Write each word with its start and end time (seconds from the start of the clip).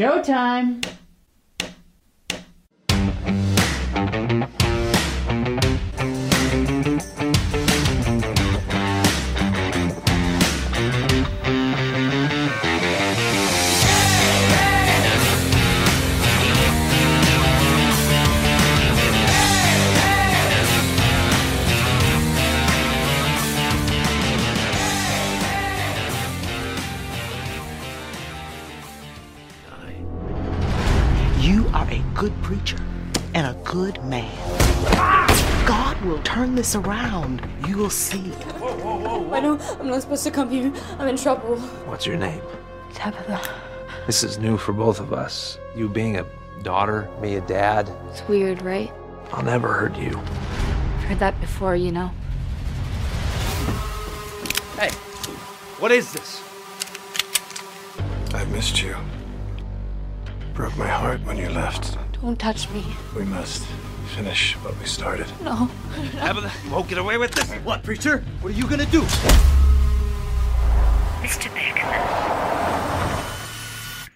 Showtime. 0.00 0.80
This 36.60 36.74
around. 36.76 37.40
You 37.66 37.78
will 37.78 37.88
see. 37.88 38.34
I 38.60 39.40
know 39.40 39.58
I'm 39.80 39.88
not 39.88 40.02
supposed 40.02 40.24
to 40.24 40.30
come 40.30 40.50
here. 40.50 40.70
I'm 40.98 41.08
in 41.08 41.16
trouble. 41.16 41.56
What's 41.88 42.04
your 42.04 42.18
name? 42.18 42.42
Tabitha. 42.92 43.40
This 44.06 44.22
is 44.22 44.36
new 44.36 44.58
for 44.58 44.74
both 44.74 45.00
of 45.00 45.14
us. 45.14 45.58
You 45.74 45.88
being 45.88 46.18
a 46.18 46.26
daughter, 46.62 47.08
me 47.22 47.36
a 47.36 47.40
dad. 47.40 47.90
It's 48.10 48.22
weird, 48.28 48.60
right? 48.60 48.92
I'll 49.32 49.42
never 49.42 49.72
hurt 49.72 49.96
you. 49.96 50.18
I've 50.18 51.04
heard 51.04 51.18
that 51.20 51.40
before, 51.40 51.76
you 51.76 51.92
know. 51.92 52.10
Hey, 54.76 54.90
what 55.78 55.90
is 55.90 56.12
this? 56.12 56.42
I've 58.34 58.52
missed 58.52 58.82
you. 58.82 58.96
Broke 60.52 60.76
my 60.76 60.88
heart 60.88 61.22
when 61.24 61.38
you 61.38 61.48
left. 61.48 61.96
Don't 62.20 62.38
touch 62.38 62.68
me. 62.68 62.84
We 63.16 63.24
must 63.24 63.64
finish 64.10 64.54
what 64.56 64.76
we 64.78 64.86
started. 64.86 65.26
No. 65.42 65.70
Tabitha, 66.18 66.50
you 66.64 66.70
won't 66.72 66.88
get 66.88 66.98
away 66.98 67.16
with 67.16 67.30
this. 67.32 67.50
What, 67.64 67.82
preacher? 67.82 68.24
What 68.40 68.52
are 68.52 68.56
you 68.56 68.66
gonna 68.68 68.86
do? 68.86 69.02
Mr. 71.22 71.52
Beckman. 71.54 72.00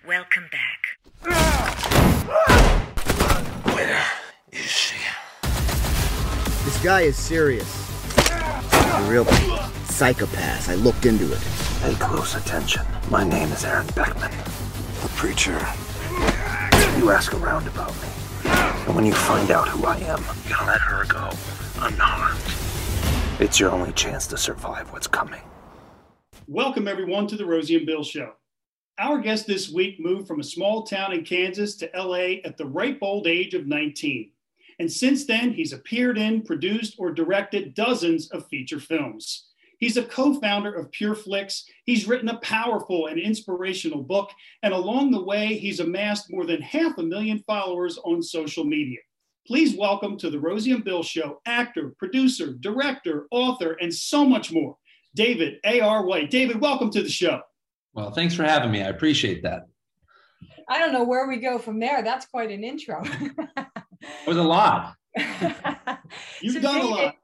Welcome 0.06 0.48
back. 0.50 0.98
Where 3.74 4.04
is 4.52 4.60
she? 4.60 4.96
This 6.64 6.82
guy 6.82 7.02
is 7.02 7.16
serious. 7.16 7.68
He's 8.16 9.06
a 9.06 9.06
real 9.08 9.24
psychopath. 9.84 10.68
I 10.68 10.74
looked 10.74 11.06
into 11.06 11.32
it. 11.32 11.40
Pay 11.82 11.94
close 11.94 12.34
attention. 12.34 12.84
My 13.10 13.22
name 13.22 13.52
is 13.52 13.64
Aaron 13.64 13.86
Beckman. 13.94 14.30
The 15.02 15.08
preacher. 15.14 15.58
You 16.98 17.10
ask 17.10 17.32
around 17.34 17.68
about 17.68 17.92
me. 18.02 18.23
And 18.86 18.94
when 18.94 19.06
you 19.06 19.14
find 19.14 19.50
out 19.50 19.66
who 19.66 19.86
I 19.86 19.96
am, 19.96 20.22
you're 20.46 20.58
gonna 20.58 20.72
let 20.72 20.80
her 20.82 21.06
go 21.06 21.30
unharmed. 21.80 22.38
It's 23.40 23.58
your 23.58 23.70
only 23.70 23.92
chance 23.92 24.26
to 24.26 24.36
survive 24.36 24.92
what's 24.92 25.06
coming. 25.06 25.40
Welcome, 26.48 26.86
everyone, 26.86 27.26
to 27.28 27.36
the 27.36 27.46
Rosie 27.46 27.76
and 27.76 27.86
Bill 27.86 28.04
Show. 28.04 28.34
Our 28.98 29.20
guest 29.20 29.46
this 29.46 29.70
week 29.70 29.98
moved 29.98 30.28
from 30.28 30.40
a 30.40 30.44
small 30.44 30.82
town 30.82 31.14
in 31.14 31.24
Kansas 31.24 31.76
to 31.76 31.90
LA 31.94 32.42
at 32.44 32.58
the 32.58 32.66
ripe 32.66 32.98
old 33.00 33.26
age 33.26 33.54
of 33.54 33.66
19. 33.66 34.30
And 34.78 34.92
since 34.92 35.24
then, 35.24 35.54
he's 35.54 35.72
appeared 35.72 36.18
in, 36.18 36.42
produced, 36.42 36.96
or 36.98 37.10
directed 37.10 37.74
dozens 37.74 38.30
of 38.32 38.46
feature 38.48 38.80
films. 38.80 39.46
He's 39.84 39.98
a 39.98 40.02
co 40.02 40.32
founder 40.40 40.72
of 40.72 40.90
PureFlix. 40.92 41.64
He's 41.84 42.08
written 42.08 42.30
a 42.30 42.38
powerful 42.38 43.08
and 43.08 43.20
inspirational 43.20 44.02
book. 44.02 44.30
And 44.62 44.72
along 44.72 45.10
the 45.10 45.22
way, 45.22 45.58
he's 45.58 45.78
amassed 45.78 46.32
more 46.32 46.46
than 46.46 46.62
half 46.62 46.96
a 46.96 47.02
million 47.02 47.40
followers 47.46 47.98
on 47.98 48.22
social 48.22 48.64
media. 48.64 49.00
Please 49.46 49.76
welcome 49.76 50.16
to 50.16 50.30
the 50.30 50.40
Rosie 50.40 50.72
and 50.72 50.84
Bill 50.84 51.02
Show 51.02 51.42
actor, 51.44 51.94
producer, 51.98 52.54
director, 52.60 53.26
author, 53.30 53.76
and 53.78 53.92
so 53.92 54.24
much 54.24 54.50
more, 54.50 54.74
David 55.14 55.58
A.R. 55.66 56.06
White. 56.06 56.30
David, 56.30 56.62
welcome 56.62 56.90
to 56.90 57.02
the 57.02 57.10
show. 57.10 57.42
Well, 57.92 58.10
thanks 58.10 58.34
for 58.34 58.44
having 58.44 58.70
me. 58.70 58.80
I 58.80 58.88
appreciate 58.88 59.42
that. 59.42 59.66
I 60.66 60.78
don't 60.78 60.94
know 60.94 61.04
where 61.04 61.28
we 61.28 61.36
go 61.36 61.58
from 61.58 61.78
there. 61.78 62.02
That's 62.02 62.24
quite 62.24 62.50
an 62.50 62.64
intro. 62.64 63.02
It 63.04 64.26
was 64.26 64.38
a 64.38 64.42
lot. 64.42 64.94
You've 66.40 66.54
So 66.54 66.60
done 66.60 66.80
a 66.80 66.86
lot. 66.86 67.16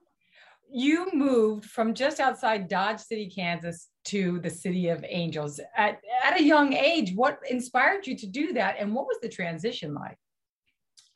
You 0.72 1.08
moved 1.12 1.64
from 1.64 1.94
just 1.94 2.20
outside 2.20 2.68
Dodge 2.68 3.00
City, 3.00 3.28
Kansas 3.28 3.88
to 4.04 4.38
the 4.40 4.50
city 4.50 4.88
of 4.88 5.04
Angels 5.08 5.60
at, 5.76 6.00
at 6.24 6.38
a 6.38 6.42
young 6.42 6.72
age. 6.72 7.12
What 7.14 7.40
inspired 7.50 8.06
you 8.06 8.16
to 8.16 8.26
do 8.26 8.52
that? 8.52 8.76
And 8.78 8.94
what 8.94 9.06
was 9.06 9.18
the 9.20 9.28
transition 9.28 9.94
like? 9.94 10.16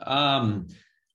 Um, 0.01 0.67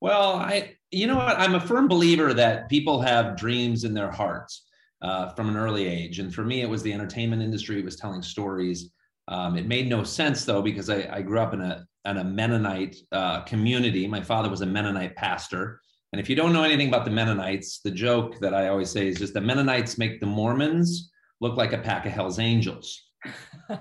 well, 0.02 0.36
I, 0.36 0.76
you 0.92 1.08
know 1.08 1.18
what? 1.18 1.38
I'm 1.38 1.56
a 1.56 1.60
firm 1.60 1.88
believer 1.88 2.34
that 2.34 2.70
people 2.70 3.02
have 3.02 3.36
dreams 3.36 3.84
in 3.84 3.94
their 3.94 4.10
hearts 4.10 4.66
uh, 5.02 5.30
from 5.30 5.50
an 5.50 5.58
early 5.58 5.86
age. 5.86 6.20
And 6.20 6.34
for 6.34 6.44
me, 6.44 6.62
it 6.62 6.70
was 6.70 6.82
the 6.82 6.94
entertainment 6.94 7.42
industry. 7.42 7.80
It 7.80 7.86
was 7.86 7.98
telling 7.98 8.22
stories. 8.22 8.92
Um, 9.28 9.58
it 9.58 9.68
made 9.68 9.90
no 9.90 10.04
sense 10.04 10.46
though, 10.46 10.62
because 10.62 10.90
I, 10.90 11.08
I 11.12 11.22
grew 11.22 11.40
up 11.40 11.54
in 11.54 11.62
a, 11.62 11.86
in 12.06 12.18
a 12.18 12.24
Mennonite 12.24 12.96
uh, 13.12 13.42
community. 13.42 14.08
My 14.08 14.22
father 14.22 14.50
was 14.50 14.62
a 14.62 14.66
Mennonite 14.66 15.16
pastor. 15.16 15.82
And 16.12 16.20
if 16.20 16.30
you 16.30 16.36
don't 16.36 16.53
know 16.53 16.64
anything 16.64 16.88
about 16.88 17.06
the 17.06 17.12
Mennonites, 17.12 17.81
the 17.81 17.92
joke 17.92 18.40
that 18.40 18.53
I 18.53 18.68
always 18.68 18.90
say 18.90 19.08
is 19.08 19.20
just 19.20 19.34
the 19.34 19.42
Mennonites 19.42 19.97
make 19.97 20.20
the 20.20 20.25
Mormons 20.25 21.12
look 21.40 21.56
like 21.56 21.74
a 21.74 21.78
pack 21.78 22.06
of 22.06 22.12
Hell's 22.12 22.40
Angels. 22.40 23.00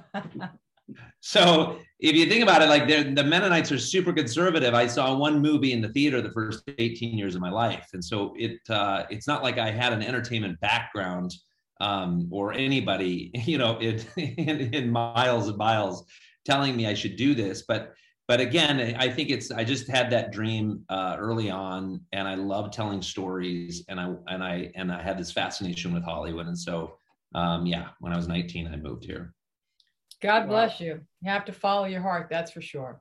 So 1.20 1.78
if 2.00 2.14
you 2.14 2.26
think 2.26 2.42
about 2.42 2.62
it, 2.62 2.68
like 2.68 2.86
the 2.86 3.24
Mennonites 3.24 3.72
are 3.72 3.78
super 3.78 4.12
conservative. 4.12 4.74
I 4.74 4.86
saw 4.86 5.16
one 5.16 5.40
movie 5.40 5.72
in 5.72 5.80
the 5.80 5.88
theater 5.88 6.20
the 6.20 6.32
first 6.32 6.62
18 6.78 7.18
years 7.18 7.34
of 7.34 7.40
my 7.40 7.50
life, 7.50 7.88
and 7.92 8.02
so 8.02 8.34
it 8.38 8.58
uh, 8.70 9.04
it's 9.10 9.26
not 9.26 9.42
like 9.42 9.58
I 9.58 9.70
had 9.70 9.92
an 9.92 10.02
entertainment 10.02 10.60
background 10.60 11.34
um, 11.80 12.28
or 12.30 12.52
anybody, 12.52 13.30
you 13.44 13.58
know, 13.58 13.78
in, 13.78 14.00
in, 14.16 14.74
in 14.74 14.90
miles 14.90 15.48
and 15.48 15.58
miles 15.58 16.04
telling 16.44 16.76
me 16.76 16.86
I 16.86 16.94
should 16.94 17.16
do 17.16 17.34
this. 17.34 17.64
But 17.66 17.94
but 18.28 18.40
again, 18.40 18.94
I 18.98 19.08
think 19.08 19.30
it's 19.30 19.50
I 19.50 19.64
just 19.64 19.88
had 19.88 20.10
that 20.10 20.32
dream 20.32 20.84
uh, 20.90 21.16
early 21.18 21.50
on, 21.50 22.02
and 22.12 22.28
I 22.28 22.34
love 22.34 22.70
telling 22.70 23.00
stories, 23.00 23.84
and 23.88 23.98
I 23.98 24.14
and 24.28 24.44
I 24.44 24.70
and 24.74 24.92
I 24.92 25.02
had 25.02 25.18
this 25.18 25.32
fascination 25.32 25.94
with 25.94 26.04
Hollywood, 26.04 26.46
and 26.46 26.56
so 26.56 26.98
um, 27.34 27.64
yeah, 27.64 27.88
when 28.00 28.12
I 28.12 28.16
was 28.16 28.28
19, 28.28 28.68
I 28.68 28.76
moved 28.76 29.04
here. 29.04 29.34
God 30.20 30.46
bless 30.46 30.78
you. 30.80 31.00
You 31.22 31.30
have 31.30 31.44
to 31.46 31.52
follow 31.52 31.86
your 31.86 32.02
heart, 32.02 32.28
that's 32.30 32.50
for 32.50 32.60
sure. 32.60 33.00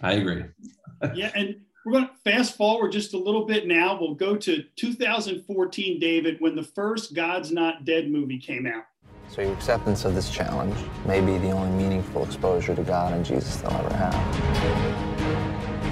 I 0.00 0.14
agree. 0.14 0.44
yeah, 1.14 1.30
and 1.34 1.56
we're 1.84 1.92
going 1.92 2.06
to 2.06 2.30
fast 2.30 2.56
forward 2.56 2.92
just 2.92 3.12
a 3.14 3.18
little 3.18 3.44
bit 3.44 3.66
now. 3.66 3.98
We'll 4.00 4.14
go 4.14 4.36
to 4.36 4.64
2014, 4.76 6.00
David, 6.00 6.40
when 6.40 6.54
the 6.54 6.62
first 6.62 7.14
God's 7.14 7.50
Not 7.50 7.84
Dead 7.84 8.10
movie 8.10 8.38
came 8.38 8.66
out. 8.66 8.84
So 9.32 9.40
your 9.40 9.54
acceptance 9.54 10.04
of 10.04 10.14
this 10.14 10.28
challenge 10.28 10.76
may 11.06 11.22
be 11.22 11.38
the 11.38 11.52
only 11.52 11.70
meaningful 11.70 12.22
exposure 12.22 12.74
to 12.74 12.82
God 12.82 13.14
and 13.14 13.24
Jesus 13.24 13.56
they'll 13.56 13.72
ever 13.72 13.94
have. 13.94 14.12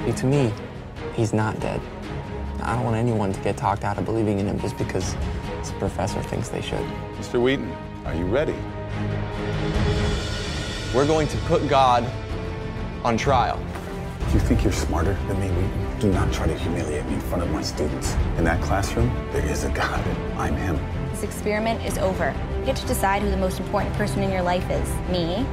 See, 0.05 0.13
to 0.13 0.27
me, 0.27 0.53
he's 1.15 1.33
not 1.33 1.59
dead. 1.59 1.81
I 2.61 2.75
don't 2.75 2.85
want 2.85 2.97
anyone 2.97 3.33
to 3.33 3.41
get 3.41 3.57
talked 3.57 3.83
out 3.83 3.97
of 3.97 4.05
believing 4.05 4.41
in 4.41 4.47
him 4.47 4.61
just 4.61 4.77
because 4.77 5.15
his 5.61 5.71
professor 5.79 6.23
thinks 6.25 6.51
they 6.51 6.61
should. 6.61 6.85
Mr. 7.17 7.41
Wheaton, 7.43 7.75
are 8.05 8.15
you 8.15 8.27
ready? 8.27 8.55
We're 10.95 11.07
going 11.07 11.27
to 11.29 11.39
put 11.47 11.67
God 11.67 12.05
on 13.05 13.17
trial. 13.17 13.59
If 14.27 14.35
you 14.35 14.41
think 14.41 14.63
you're 14.63 14.73
smarter 14.75 15.15
than 15.29 15.41
me, 15.41 15.49
Wheaton, 15.49 15.99
do 15.99 16.13
not 16.13 16.31
try 16.31 16.47
to 16.47 16.59
humiliate 16.59 17.07
me 17.07 17.15
in 17.15 17.21
front 17.23 17.43
of 17.43 17.51
my 17.51 17.63
students. 17.63 18.13
In 18.37 18.45
that 18.45 18.61
classroom, 18.61 19.09
there 19.33 19.47
is 19.47 19.65
a 19.65 19.71
God. 19.71 20.07
And 20.07 20.39
I'm 20.39 20.57
him. 20.57 21.00
This 21.21 21.35
experiment 21.35 21.85
is 21.85 21.99
over. 21.99 22.35
You 22.61 22.65
get 22.65 22.77
to 22.77 22.87
decide 22.87 23.21
who 23.21 23.31
the 23.31 23.37
most 23.37 23.61
important 23.61 23.95
person 23.95 24.23
in 24.23 24.31
your 24.31 24.41
life 24.41 24.65
is. 24.71 24.89
Me, 25.11 25.45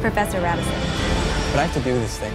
Professor 0.00 0.40
Radisson. 0.40 0.72
But 1.52 1.60
I 1.60 1.66
have 1.66 1.74
to 1.74 1.80
do 1.80 1.94
this 1.94 2.18
thing. 2.18 2.32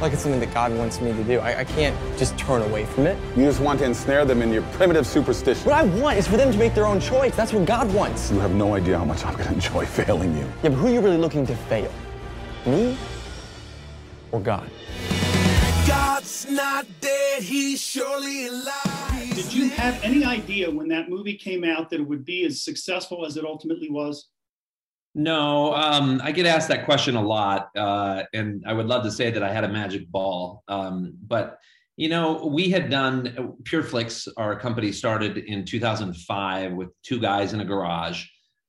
Like 0.00 0.12
it's 0.12 0.22
something 0.22 0.40
that 0.40 0.52
God 0.52 0.76
wants 0.76 1.00
me 1.00 1.12
to 1.12 1.22
do. 1.22 1.38
I, 1.38 1.60
I 1.60 1.64
can't 1.64 1.96
just 2.18 2.36
turn 2.36 2.62
away 2.62 2.84
from 2.84 3.06
it. 3.06 3.16
You 3.36 3.44
just 3.44 3.60
want 3.60 3.78
to 3.78 3.84
ensnare 3.84 4.24
them 4.24 4.42
in 4.42 4.52
your 4.52 4.62
primitive 4.72 5.06
superstition. 5.06 5.64
What 5.70 5.76
I 5.76 5.84
want 5.84 6.18
is 6.18 6.26
for 6.26 6.36
them 6.36 6.50
to 6.50 6.58
make 6.58 6.74
their 6.74 6.86
own 6.86 6.98
choice. 6.98 7.36
That's 7.36 7.52
what 7.52 7.64
God 7.64 7.94
wants. 7.94 8.32
You 8.32 8.40
have 8.40 8.56
no 8.56 8.74
idea 8.74 8.98
how 8.98 9.04
much 9.04 9.24
I'm 9.24 9.34
going 9.34 9.46
to 9.46 9.54
enjoy 9.54 9.86
failing 9.86 10.36
you. 10.36 10.46
Yeah, 10.64 10.70
but 10.70 10.72
who 10.72 10.88
are 10.88 10.90
you 10.90 11.00
really 11.00 11.18
looking 11.18 11.46
to 11.46 11.54
fail? 11.54 11.92
Me 12.66 12.98
or 14.32 14.40
God? 14.40 14.68
God's 15.86 16.50
not 16.50 16.86
dead, 17.00 17.44
he's 17.44 17.80
surely 17.80 18.48
alive. 18.48 18.85
Did 19.36 19.52
you 19.52 19.68
have 19.68 20.02
any 20.02 20.24
idea 20.24 20.70
when 20.70 20.88
that 20.88 21.10
movie 21.10 21.34
came 21.34 21.62
out 21.62 21.90
that 21.90 22.00
it 22.00 22.08
would 22.08 22.24
be 22.24 22.46
as 22.46 22.64
successful 22.64 23.26
as 23.26 23.36
it 23.36 23.44
ultimately 23.44 23.90
was? 23.90 24.30
No, 25.14 25.74
um, 25.74 26.22
I 26.24 26.32
get 26.32 26.46
asked 26.46 26.68
that 26.68 26.86
question 26.86 27.16
a 27.16 27.22
lot, 27.22 27.68
uh, 27.76 28.22
and 28.32 28.64
I 28.66 28.72
would 28.72 28.86
love 28.86 29.04
to 29.04 29.10
say 29.10 29.30
that 29.30 29.42
I 29.42 29.52
had 29.52 29.64
a 29.64 29.68
magic 29.68 30.10
ball. 30.10 30.64
Um, 30.68 31.18
but 31.26 31.58
you 31.98 32.08
know, 32.08 32.46
we 32.46 32.70
had 32.70 32.88
done 32.88 33.54
PureFlix. 33.64 34.26
Our 34.38 34.58
company 34.58 34.90
started 34.90 35.36
in 35.36 35.66
2005 35.66 36.72
with 36.72 36.88
two 37.02 37.18
guys 37.18 37.52
in 37.52 37.60
a 37.60 37.64
garage. 37.66 38.24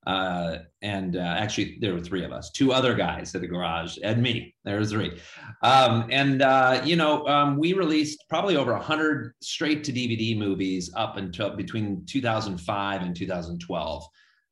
Uh, 0.08 0.60
and 0.82 1.18
uh, 1.18 1.20
actually, 1.20 1.78
there 1.82 1.94
were 1.94 2.00
three 2.00 2.24
of 2.24 2.32
us, 2.32 2.50
two 2.52 2.72
other 2.72 2.96
guys 2.96 3.36
at 3.36 3.42
the 3.42 3.48
garage, 3.48 3.98
and 4.02 4.24
me. 4.24 4.56
There 4.64 4.80
was 4.80 4.92
three. 4.92 5.20
Um, 5.64 6.08
and 6.10 6.42
uh, 6.42 6.82
you 6.86 6.96
know, 6.96 7.28
um, 7.28 7.58
we 7.58 7.74
released 7.74 8.24
probably 8.30 8.56
over 8.56 8.74
hundred 8.78 9.34
straight 9.42 9.84
to 9.84 9.92
DVD 9.92 10.38
movies 10.38 10.90
up 10.96 11.18
until 11.18 11.58
between 11.58 12.06
2005 12.06 13.02
and 13.02 13.14
2012. 13.14 14.04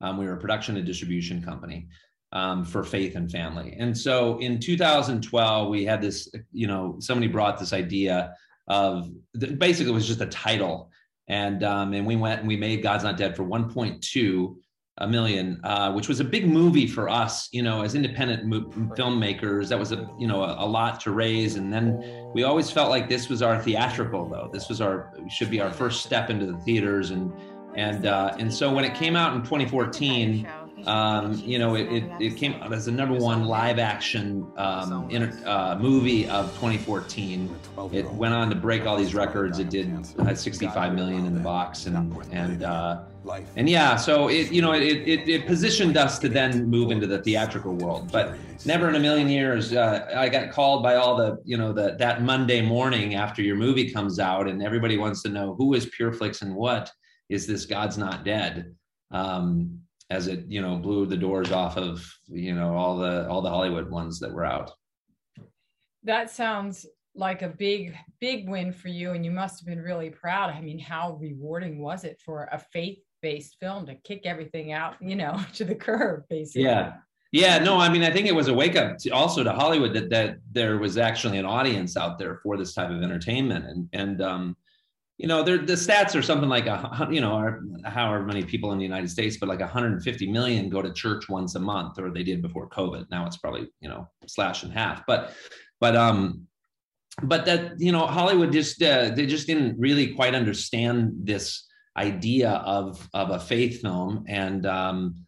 Um, 0.01 0.17
we 0.17 0.25
were 0.25 0.33
a 0.33 0.37
production 0.37 0.75
and 0.75 0.85
distribution 0.85 1.41
company 1.41 1.87
um, 2.33 2.65
for 2.65 2.83
Faith 2.83 3.15
and 3.15 3.31
Family. 3.31 3.77
And 3.79 3.97
so 3.97 4.37
in 4.39 4.59
2012, 4.59 5.69
we 5.69 5.85
had 5.85 6.01
this. 6.01 6.29
You 6.51 6.67
know, 6.67 6.97
somebody 6.99 7.31
brought 7.31 7.59
this 7.59 7.71
idea 7.71 8.33
of 8.67 9.09
basically 9.57 9.93
it 9.93 9.95
was 9.95 10.05
just 10.05 10.19
a 10.19 10.25
title, 10.25 10.91
and 11.29 11.63
um, 11.63 11.93
and 11.93 12.05
we 12.05 12.17
went 12.17 12.39
and 12.41 12.47
we 12.49 12.57
made 12.57 12.83
God's 12.83 13.05
Not 13.05 13.15
Dead 13.15 13.37
for 13.37 13.45
1.2 13.45 14.55
a 14.99 15.07
million, 15.07 15.59
uh, 15.63 15.91
which 15.91 16.07
was 16.07 16.21
a 16.21 16.23
big 16.23 16.47
movie 16.47 16.87
for 16.87 17.09
us, 17.09 17.49
you 17.51 17.61
know, 17.61 17.81
as 17.81 17.95
independent 17.95 18.45
mo- 18.45 18.71
filmmakers. 18.95 19.67
That 19.67 19.77
was 19.77 19.91
a, 19.91 20.09
you 20.17 20.25
know, 20.25 20.43
a, 20.43 20.63
a, 20.63 20.67
lot 20.67 21.01
to 21.01 21.11
raise. 21.11 21.55
And 21.55 21.71
then 21.71 22.01
we 22.33 22.43
always 22.43 22.71
felt 22.71 22.89
like 22.89 23.09
this 23.09 23.27
was 23.27 23.41
our 23.41 23.61
theatrical, 23.61 24.29
though. 24.29 24.49
This 24.53 24.69
was 24.69 24.79
our 24.79 25.11
should 25.29 25.49
be 25.49 25.59
our 25.59 25.71
first 25.71 26.03
step 26.03 26.29
into 26.29 26.45
the 26.45 26.57
theaters, 26.59 27.11
and 27.11 27.33
and 27.75 28.05
uh, 28.05 28.35
and 28.39 28.53
so 28.53 28.73
when 28.73 28.85
it 28.85 28.95
came 28.95 29.17
out 29.17 29.35
in 29.35 29.41
2014 29.41 30.47
um, 30.85 31.33
you 31.43 31.57
know, 31.57 31.75
it, 31.75 31.91
it, 31.91 32.03
it, 32.19 32.37
came 32.37 32.53
out 32.61 32.71
as 32.71 32.85
the 32.85 32.91
number 32.91 33.15
one 33.15 33.45
live 33.45 33.79
action 33.79 34.45
um, 34.57 35.09
uh, 35.45 35.75
movie 35.79 36.29
of 36.29 36.47
2014. 36.55 37.55
It 37.91 38.09
went 38.11 38.33
on 38.35 38.49
to 38.49 38.55
break 38.55 38.85
all 38.85 38.95
these 38.95 39.15
records. 39.15 39.57
It 39.57 39.71
did 39.71 39.91
uh, 40.19 40.35
65 40.35 40.93
million 40.93 41.25
in 41.25 41.33
the 41.33 41.39
box, 41.39 41.87
and 41.87 42.15
and 42.31 42.63
uh, 43.27 43.41
and 43.55 43.69
yeah, 43.69 43.95
so 43.95 44.27
it 44.27 44.51
you 44.51 44.61
know 44.61 44.73
it, 44.73 44.83
it 44.83 45.27
it 45.27 45.45
positioned 45.47 45.97
us 45.97 46.19
to 46.19 46.29
then 46.29 46.69
move 46.69 46.91
into 46.91 47.07
the 47.07 47.21
theatrical 47.21 47.73
world. 47.73 48.11
But 48.11 48.35
never 48.65 48.89
in 48.89 48.95
a 48.95 48.99
million 48.99 49.29
years, 49.29 49.73
uh, 49.73 50.11
I 50.15 50.29
got 50.29 50.51
called 50.51 50.83
by 50.83 50.95
all 50.95 51.15
the 51.15 51.37
you 51.43 51.57
know 51.57 51.73
the 51.73 51.95
that 51.99 52.21
Monday 52.21 52.61
morning 52.61 53.15
after 53.15 53.41
your 53.41 53.55
movie 53.55 53.91
comes 53.91 54.19
out, 54.19 54.47
and 54.47 54.61
everybody 54.61 54.97
wants 54.97 55.21
to 55.23 55.29
know 55.29 55.55
who 55.55 55.73
is 55.73 55.87
PureFlix 55.87 56.41
and 56.41 56.55
what 56.55 56.91
is 57.29 57.47
this 57.47 57.65
God's 57.65 57.97
Not 57.97 58.23
Dead. 58.23 58.75
Um, 59.11 59.79
as 60.09 60.27
it 60.27 60.45
you 60.47 60.61
know 60.61 60.77
blew 60.77 61.05
the 61.05 61.17
doors 61.17 61.51
off 61.51 61.77
of 61.77 62.05
you 62.27 62.53
know 62.53 62.75
all 62.75 62.97
the 62.97 63.27
all 63.27 63.41
the 63.41 63.49
Hollywood 63.49 63.89
ones 63.89 64.19
that 64.19 64.31
were 64.31 64.45
out. 64.45 64.71
That 66.03 66.29
sounds 66.29 66.85
like 67.15 67.41
a 67.41 67.49
big 67.49 67.95
big 68.19 68.47
win 68.47 68.71
for 68.71 68.89
you, 68.89 69.11
and 69.11 69.25
you 69.25 69.31
must 69.31 69.59
have 69.59 69.67
been 69.67 69.81
really 69.81 70.09
proud. 70.09 70.51
I 70.51 70.61
mean, 70.61 70.79
how 70.79 71.17
rewarding 71.19 71.81
was 71.81 72.03
it 72.03 72.19
for 72.23 72.49
a 72.51 72.59
faith 72.59 72.99
based 73.25 73.57
film 73.59 73.87
to 73.87 73.95
kick 73.95 74.21
everything 74.25 74.71
out 74.71 74.93
you 75.01 75.15
know 75.15 75.35
to 75.53 75.65
the 75.65 75.75
curb 75.75 76.23
basically? 76.29 76.63
Yeah. 76.63 76.93
Yeah, 77.31 77.57
no, 77.57 77.77
I 77.77 77.89
mean, 77.89 78.03
I 78.03 78.11
think 78.11 78.27
it 78.27 78.35
was 78.35 78.47
a 78.47 78.53
wake 78.53 78.77
up 78.77 78.97
to, 78.99 79.09
also 79.09 79.43
to 79.43 79.51
Hollywood 79.51 79.93
that 79.93 80.09
that 80.09 80.37
there 80.53 80.77
was 80.77 80.97
actually 80.97 81.37
an 81.37 81.45
audience 81.45 81.97
out 81.97 82.17
there 82.17 82.39
for 82.41 82.55
this 82.55 82.73
type 82.73 82.89
of 82.89 83.01
entertainment, 83.03 83.65
and 83.65 83.89
and 83.91 84.21
um, 84.21 84.55
you 85.17 85.27
know, 85.27 85.43
the 85.43 85.75
stats 85.85 86.15
are 86.15 86.21
something 86.21 86.47
like 86.47 86.67
a, 86.67 87.09
you 87.11 87.19
know, 87.19 87.59
however 87.83 88.23
many 88.23 88.43
people 88.43 88.71
in 88.71 88.77
the 88.77 88.85
United 88.91 89.09
States, 89.09 89.35
but 89.37 89.49
like 89.49 89.59
150 89.59 90.31
million 90.31 90.69
go 90.69 90.81
to 90.81 90.93
church 90.93 91.27
once 91.27 91.55
a 91.55 91.59
month, 91.59 91.99
or 91.99 92.09
they 92.09 92.23
did 92.23 92.41
before 92.41 92.69
COVID. 92.69 93.07
Now 93.11 93.25
it's 93.25 93.37
probably 93.37 93.67
you 93.81 93.89
know 93.89 94.07
slash 94.27 94.63
in 94.63 94.71
half, 94.71 95.05
but 95.05 95.33
but 95.81 95.93
um, 95.95 96.47
but 97.23 97.45
that 97.47 97.79
you 97.79 97.91
know 97.91 98.05
Hollywood 98.07 98.53
just 98.53 98.81
uh, 98.81 99.09
they 99.09 99.25
just 99.25 99.47
didn't 99.47 99.77
really 99.77 100.13
quite 100.13 100.35
understand 100.35 101.13
this 101.31 101.65
idea 101.97 102.51
of 102.51 103.07
of 103.13 103.31
a 103.31 103.39
faith 103.39 103.81
film 103.81 104.25
and 104.27 104.65
um, 104.65 105.25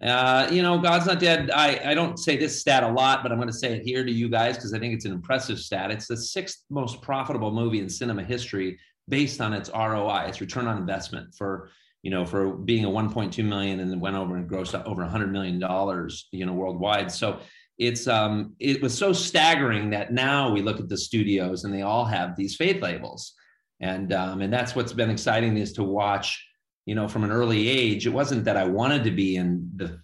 uh, 0.00 0.48
you 0.52 0.62
know, 0.62 0.78
God's 0.78 1.06
Not 1.06 1.18
Dead. 1.18 1.50
I, 1.50 1.80
I 1.84 1.94
don't 1.94 2.18
say 2.18 2.36
this 2.36 2.60
stat 2.60 2.84
a 2.84 2.88
lot, 2.88 3.22
but 3.22 3.32
I'm 3.32 3.38
going 3.38 3.48
to 3.48 3.54
say 3.54 3.72
it 3.72 3.82
here 3.82 4.04
to 4.04 4.12
you 4.12 4.28
guys 4.28 4.54
because 4.54 4.72
I 4.72 4.78
think 4.78 4.94
it's 4.94 5.04
an 5.04 5.12
impressive 5.12 5.58
stat. 5.58 5.90
It's 5.90 6.06
the 6.06 6.16
sixth 6.16 6.64
most 6.70 7.02
profitable 7.02 7.50
movie 7.50 7.80
in 7.80 7.88
cinema 7.88 8.22
history 8.22 8.78
based 9.08 9.40
on 9.40 9.52
its 9.52 9.70
ROI, 9.74 10.26
its 10.28 10.40
return 10.40 10.66
on 10.66 10.78
investment 10.78 11.34
for 11.34 11.70
you 12.02 12.12
know 12.12 12.24
for 12.24 12.52
being 12.52 12.84
a 12.84 12.88
1.2 12.88 13.44
million 13.44 13.80
and 13.80 13.90
then 13.90 13.98
went 13.98 14.14
over 14.14 14.36
and 14.36 14.48
grossed 14.48 14.80
over 14.84 15.02
100 15.02 15.32
million 15.32 15.58
dollars 15.58 16.28
you 16.30 16.46
know 16.46 16.52
worldwide. 16.52 17.10
So 17.10 17.40
it's 17.76 18.06
um 18.06 18.54
it 18.60 18.80
was 18.80 18.96
so 18.96 19.12
staggering 19.12 19.90
that 19.90 20.12
now 20.12 20.52
we 20.52 20.62
look 20.62 20.78
at 20.78 20.88
the 20.88 20.96
studios 20.96 21.64
and 21.64 21.74
they 21.74 21.82
all 21.82 22.04
have 22.04 22.36
these 22.36 22.54
faith 22.54 22.80
labels 22.80 23.34
and 23.80 24.12
um 24.12 24.40
and 24.40 24.52
that's 24.52 24.74
what's 24.74 24.92
been 24.92 25.10
exciting 25.10 25.56
is 25.56 25.72
to 25.72 25.82
watch 25.82 26.44
you 26.86 26.94
know 26.94 27.08
from 27.08 27.24
an 27.24 27.30
early 27.30 27.68
age 27.68 28.06
it 28.06 28.12
wasn't 28.12 28.44
that 28.44 28.56
i 28.56 28.64
wanted 28.64 29.04
to 29.04 29.10
be 29.10 29.36
in 29.36 29.70
the 29.76 30.00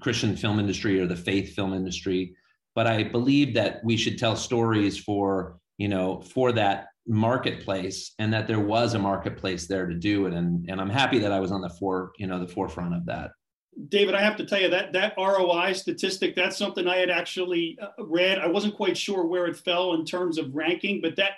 christian 0.00 0.36
film 0.36 0.58
industry 0.58 1.00
or 1.00 1.06
the 1.06 1.16
faith 1.16 1.54
film 1.54 1.72
industry 1.72 2.34
but 2.74 2.86
i 2.86 3.02
believe 3.02 3.54
that 3.54 3.82
we 3.84 3.96
should 3.96 4.18
tell 4.18 4.36
stories 4.36 4.98
for 4.98 5.58
you 5.78 5.88
know 5.88 6.20
for 6.20 6.52
that 6.52 6.88
marketplace 7.06 8.14
and 8.18 8.32
that 8.32 8.46
there 8.46 8.60
was 8.60 8.94
a 8.94 8.98
marketplace 8.98 9.66
there 9.66 9.86
to 9.86 9.94
do 9.94 10.26
it. 10.26 10.34
And 10.34 10.68
and 10.68 10.80
I'm 10.80 10.90
happy 10.90 11.18
that 11.18 11.32
I 11.32 11.40
was 11.40 11.52
on 11.52 11.60
the 11.60 11.68
fore 11.68 12.12
you 12.18 12.26
know 12.26 12.38
the 12.38 12.48
forefront 12.48 12.94
of 12.94 13.06
that. 13.06 13.32
David 13.88 14.14
I 14.14 14.22
have 14.22 14.36
to 14.36 14.46
tell 14.46 14.60
you 14.60 14.70
that 14.70 14.92
that 14.92 15.14
ROI 15.18 15.72
statistic 15.74 16.34
that's 16.34 16.56
something 16.56 16.86
I 16.86 16.96
had 16.96 17.10
actually 17.10 17.78
uh, 17.80 18.04
read. 18.04 18.38
I 18.38 18.46
wasn't 18.46 18.76
quite 18.76 18.96
sure 18.96 19.26
where 19.26 19.46
it 19.46 19.56
fell 19.56 19.94
in 19.94 20.04
terms 20.04 20.38
of 20.38 20.54
ranking 20.54 21.00
but 21.00 21.16
that 21.16 21.32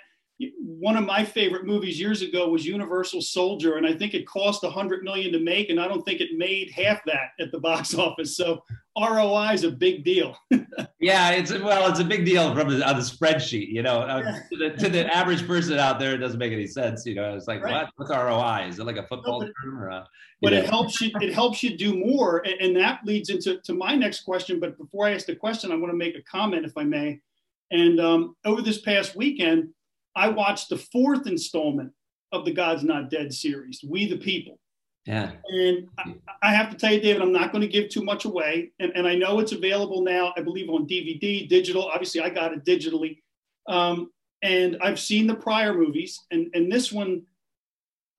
one 0.59 0.95
of 0.95 1.05
my 1.05 1.25
favorite 1.25 1.65
movies 1.65 1.99
years 1.99 2.21
ago 2.21 2.47
was 2.49 2.63
Universal 2.63 3.21
Soldier, 3.23 3.77
and 3.77 3.87
I 3.87 3.93
think 3.93 4.13
it 4.13 4.27
cost 4.27 4.63
a 4.63 4.69
hundred 4.69 5.03
million 5.03 5.31
to 5.31 5.39
make, 5.39 5.71
and 5.71 5.79
I 5.79 5.87
don't 5.87 6.03
think 6.03 6.21
it 6.21 6.37
made 6.37 6.69
half 6.69 7.03
that 7.05 7.31
at 7.39 7.51
the 7.51 7.59
box 7.67 7.95
office. 7.95 8.37
So 8.37 8.63
ROI 8.99 9.53
is 9.53 9.63
a 9.63 9.71
big 9.71 10.03
deal. 10.03 10.37
yeah, 10.99 11.31
it's 11.31 11.51
well, 11.51 11.89
it's 11.89 11.99
a 11.99 12.03
big 12.03 12.23
deal 12.23 12.53
from 12.53 12.69
the, 12.69 12.87
on 12.87 12.97
the 12.97 13.01
spreadsheet. 13.01 13.69
You 13.69 13.81
know, 13.81 14.01
uh, 14.01 14.21
to, 14.21 14.57
the, 14.57 14.69
to, 14.77 14.89
the, 14.89 15.11
average 15.15 15.47
person 15.47 15.79
out 15.79 15.97
there, 15.99 16.13
it 16.13 16.19
doesn't 16.19 16.39
make 16.39 16.53
any 16.53 16.67
sense. 16.67 17.03
You 17.07 17.15
know, 17.15 17.35
it's 17.35 17.47
like 17.47 17.63
right. 17.63 17.73
what? 17.73 17.89
What's 17.95 18.11
ROI? 18.11 18.67
Is 18.69 18.77
it 18.77 18.85
like 18.85 18.97
a 18.97 19.07
football 19.07 19.41
no, 19.41 19.47
but, 19.47 19.53
term 19.63 19.79
or? 19.79 19.89
A, 19.89 20.07
but 20.39 20.53
know? 20.53 20.59
it 20.59 20.69
helps 20.69 21.01
you. 21.01 21.09
It 21.19 21.33
helps 21.33 21.63
you 21.63 21.75
do 21.75 21.97
more, 21.97 22.45
and, 22.45 22.61
and 22.61 22.75
that 22.75 22.99
leads 23.03 23.29
into 23.29 23.59
to 23.61 23.73
my 23.73 23.95
next 23.95 24.21
question. 24.21 24.59
But 24.59 24.77
before 24.77 25.07
I 25.07 25.15
ask 25.15 25.25
the 25.25 25.35
question, 25.35 25.71
I 25.71 25.75
want 25.75 25.91
to 25.91 25.97
make 25.97 26.15
a 26.15 26.21
comment, 26.21 26.63
if 26.63 26.77
I 26.77 26.83
may. 26.83 27.21
And 27.69 27.99
um, 27.99 28.35
over 28.45 28.61
this 28.61 28.79
past 28.79 29.15
weekend 29.17 29.73
I 30.17 30.29
watched 30.29 30.69
the 30.69 30.77
fourth 30.77 31.27
installment 31.27 31.91
of 32.31 32.43
the 32.43 32.51
God's 32.51 32.83
Not 32.83 33.09
Dead 33.09 33.33
series, 33.33 33.83
We 33.87 34.07
the 34.07 34.17
People. 34.17 34.59
Yeah. 35.05 35.31
And 35.45 35.87
I, 35.97 36.15
I 36.43 36.53
have 36.53 36.69
to 36.71 36.75
tell 36.75 36.91
you, 36.91 36.99
David, 36.99 37.21
I'm 37.21 37.31
not 37.31 37.53
going 37.53 37.61
to 37.61 37.67
give 37.67 37.87
too 37.87 38.03
much 38.03 38.25
away. 38.25 38.71
And, 38.79 38.91
and 38.95 39.07
I 39.07 39.15
know 39.15 39.39
it's 39.39 39.53
available 39.53 40.03
now, 40.03 40.33
I 40.35 40.41
believe, 40.41 40.69
on 40.69 40.85
DVD, 40.85 41.47
digital. 41.47 41.85
Obviously, 41.85 42.19
I 42.19 42.29
got 42.29 42.51
it 42.51 42.65
digitally. 42.65 43.19
Um, 43.67 44.11
and 44.41 44.77
I've 44.81 44.99
seen 44.99 45.25
the 45.25 45.35
prior 45.35 45.73
movies. 45.73 46.19
And, 46.31 46.49
and 46.53 46.69
this 46.69 46.91
one, 46.91 47.21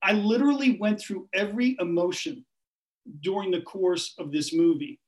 I 0.02 0.12
literally 0.12 0.78
went 0.78 1.00
through 1.00 1.28
every 1.35 1.76
emotion 1.78 2.47
during 3.21 3.50
the 3.50 3.62
course 3.62 4.14
of 4.19 4.33
this 4.33 4.55
movie. 4.55 4.99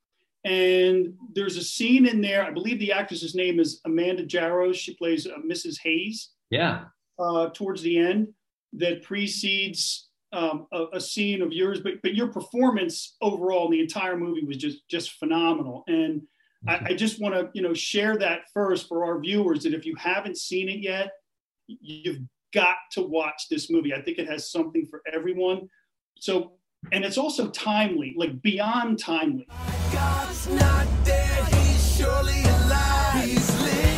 And 0.44 1.14
there's 1.34 1.56
a 1.56 1.62
scene 1.62 2.06
in 2.06 2.20
there, 2.20 2.44
I 2.44 2.50
believe 2.50 2.78
the 2.78 2.92
actress's 2.92 3.34
name 3.34 3.60
is 3.60 3.80
Amanda 3.84 4.24
Jarrows. 4.24 4.76
She 4.76 4.94
plays 4.94 5.26
uh, 5.26 5.38
Mrs. 5.46 5.78
Hayes. 5.82 6.30
Yeah. 6.50 6.84
Uh, 7.18 7.50
towards 7.50 7.82
the 7.82 7.98
end 7.98 8.28
that 8.74 9.02
precedes 9.02 10.08
um, 10.32 10.66
a, 10.72 10.86
a, 10.94 11.00
scene 11.00 11.42
of 11.42 11.52
yours, 11.52 11.80
but 11.80 11.94
but 12.02 12.14
your 12.14 12.28
performance 12.28 13.16
overall 13.20 13.66
in 13.66 13.72
the 13.72 13.80
entire 13.80 14.16
movie 14.16 14.44
was 14.44 14.56
just 14.56 14.88
just 14.88 15.12
phenomenal. 15.12 15.82
And 15.86 16.22
I, 16.68 16.80
I, 16.86 16.94
just 16.94 17.20
want 17.20 17.34
to 17.34 17.50
you 17.52 17.62
know 17.62 17.74
share 17.74 18.16
that 18.18 18.42
first 18.54 18.88
for 18.88 19.04
our 19.04 19.18
viewers 19.18 19.64
that 19.64 19.74
if 19.74 19.84
you 19.84 19.96
haven't 19.96 20.38
seen 20.38 20.68
it 20.68 20.78
yet, 20.78 21.10
you've 21.66 22.20
got 22.54 22.76
to 22.92 23.02
watch 23.02 23.48
this 23.50 23.70
movie. 23.70 23.92
I 23.92 24.02
think 24.02 24.18
it 24.18 24.28
has 24.28 24.50
something 24.50 24.86
for 24.86 25.02
everyone. 25.12 25.68
So 26.18 26.52
and 26.92 27.04
it's 27.04 27.18
also 27.18 27.50
timely, 27.50 28.14
like 28.16 28.40
beyond 28.40 28.98
timely. 28.98 29.46
Dead, 31.04 31.44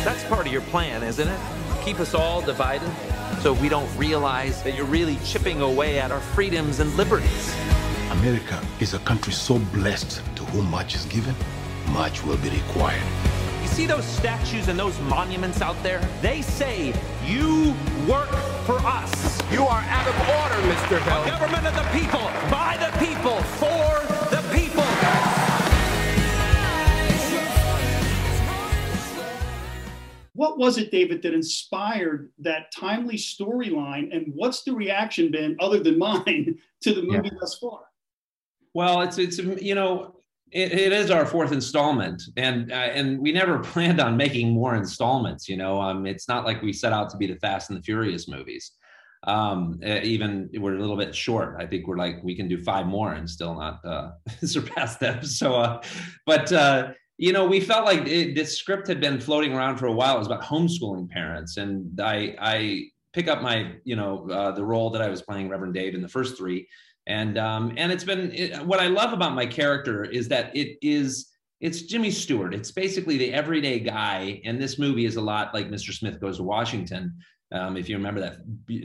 That's 0.03 0.23
part 0.25 0.45
of 0.45 0.51
your 0.51 0.61
plan, 0.63 1.03
isn't 1.03 1.27
it? 1.27 1.39
Keep 1.83 1.99
us 1.99 2.13
all 2.13 2.41
divided 2.41 2.89
so 3.41 3.51
we 3.51 3.67
don't 3.67 3.93
realize 3.97 4.63
that 4.63 4.73
you're 4.73 4.85
really 4.85 5.17
chipping 5.25 5.59
away 5.59 5.99
at 5.99 6.11
our 6.11 6.21
freedoms 6.21 6.79
and 6.79 6.93
liberties. 6.95 7.53
America 8.11 8.61
is 8.79 8.93
a 8.93 8.99
country 8.99 9.33
so 9.33 9.59
blessed 9.73 10.21
to 10.37 10.45
whom 10.45 10.71
much 10.71 10.95
is 10.95 11.03
given, 11.05 11.35
much 11.87 12.23
will 12.23 12.37
be 12.37 12.49
required. 12.49 13.03
You 13.61 13.67
see 13.67 13.85
those 13.85 14.05
statues 14.05 14.69
and 14.69 14.79
those 14.79 14.97
monuments 15.01 15.61
out 15.61 15.81
there? 15.83 15.99
They 16.21 16.41
say, 16.41 16.93
you 17.25 17.75
work 18.07 18.29
for 18.65 18.79
us. 18.79 19.41
You 19.51 19.63
are 19.63 19.81
out 19.81 20.07
of 20.07 20.15
order, 20.39 20.73
Mr. 20.73 21.01
Hill. 21.01 21.23
A 21.23 21.27
government 21.27 21.67
of 21.67 21.75
the 21.75 21.99
people, 21.99 22.21
by 22.49 22.77
the 22.79 22.97
people, 23.05 23.41
for 23.59 24.22
What 30.35 30.57
was 30.57 30.77
it, 30.77 30.91
David, 30.91 31.21
that 31.21 31.33
inspired 31.33 32.31
that 32.39 32.71
timely 32.75 33.17
storyline? 33.17 34.15
And 34.15 34.31
what's 34.33 34.63
the 34.63 34.73
reaction 34.73 35.31
been, 35.31 35.55
other 35.59 35.79
than 35.79 35.99
mine, 35.99 36.57
to 36.81 36.93
the 36.93 37.03
movie 37.03 37.29
yeah. 37.31 37.37
thus 37.39 37.57
far? 37.59 37.81
Well, 38.73 39.01
it's 39.01 39.19
it's 39.19 39.37
you 39.37 39.75
know, 39.75 40.15
it, 40.51 40.71
it 40.71 40.93
is 40.93 41.11
our 41.11 41.25
fourth 41.25 41.51
installment, 41.51 42.23
and 42.37 42.71
uh, 42.71 42.75
and 42.75 43.19
we 43.19 43.31
never 43.31 43.59
planned 43.73 43.99
on 43.99 44.17
making 44.17 44.51
more 44.51 44.75
installments. 44.75 45.47
You 45.47 45.57
know, 45.57 45.79
um, 45.79 46.05
it's 46.07 46.27
not 46.27 46.45
like 46.45 46.61
we 46.61 46.73
set 46.73 46.93
out 46.93 47.09
to 47.11 47.17
be 47.17 47.27
the 47.27 47.35
Fast 47.35 47.69
and 47.69 47.77
the 47.77 47.83
Furious 47.83 48.27
movies. 48.27 48.71
Um, 49.25 49.79
even 49.83 50.49
we're 50.53 50.75
a 50.75 50.79
little 50.79 50.97
bit 50.97 51.15
short. 51.15 51.55
I 51.57 51.65
think 51.65 51.87
we're 51.87 51.97
like 51.97 52.21
we 52.23 52.35
can 52.35 52.47
do 52.47 52.61
five 52.61 52.87
more 52.87 53.13
and 53.13 53.29
still 53.29 53.55
not 53.55 53.79
uh, 53.85 54.11
surpass 54.43 54.97
them. 54.97 55.23
So, 55.23 55.55
uh, 55.55 55.81
but 56.25 56.51
uh, 56.51 56.91
you 57.17 57.31
know, 57.31 57.45
we 57.45 57.59
felt 57.59 57.85
like 57.85 58.07
it, 58.07 58.35
this 58.35 58.57
script 58.57 58.87
had 58.87 58.99
been 58.99 59.19
floating 59.19 59.53
around 59.53 59.77
for 59.77 59.85
a 59.85 59.91
while. 59.93 60.15
It 60.15 60.19
was 60.19 60.27
about 60.27 60.41
homeschooling 60.43 61.09
parents, 61.09 61.57
and 61.57 61.99
I 62.01 62.35
I 62.39 62.83
pick 63.13 63.27
up 63.27 63.41
my 63.41 63.73
you 63.83 63.95
know 63.95 64.27
uh, 64.29 64.51
the 64.51 64.65
role 64.65 64.89
that 64.91 65.01
I 65.01 65.09
was 65.09 65.21
playing 65.21 65.49
Reverend 65.49 65.73
Dave 65.73 65.93
in 65.95 66.01
the 66.01 66.09
first 66.09 66.37
three, 66.37 66.67
and 67.07 67.37
um, 67.37 67.73
and 67.77 67.91
it's 67.91 68.03
been 68.03 68.31
it, 68.31 68.65
what 68.65 68.79
I 68.79 68.87
love 68.87 69.13
about 69.13 69.35
my 69.35 69.45
character 69.45 70.03
is 70.03 70.27
that 70.29 70.55
it 70.55 70.77
is 70.81 71.29
it's 71.61 71.83
Jimmy 71.83 72.11
Stewart. 72.11 72.53
It's 72.53 72.71
basically 72.71 73.17
the 73.17 73.31
everyday 73.33 73.79
guy, 73.79 74.41
and 74.43 74.61
this 74.61 74.79
movie 74.79 75.05
is 75.05 75.15
a 75.15 75.21
lot 75.21 75.53
like 75.53 75.69
Mr. 75.69 75.93
Smith 75.93 76.19
Goes 76.19 76.37
to 76.37 76.43
Washington. 76.43 77.15
Um, 77.51 77.77
if 77.77 77.87
you 77.87 77.95
remember 77.95 78.19
that 78.21 78.37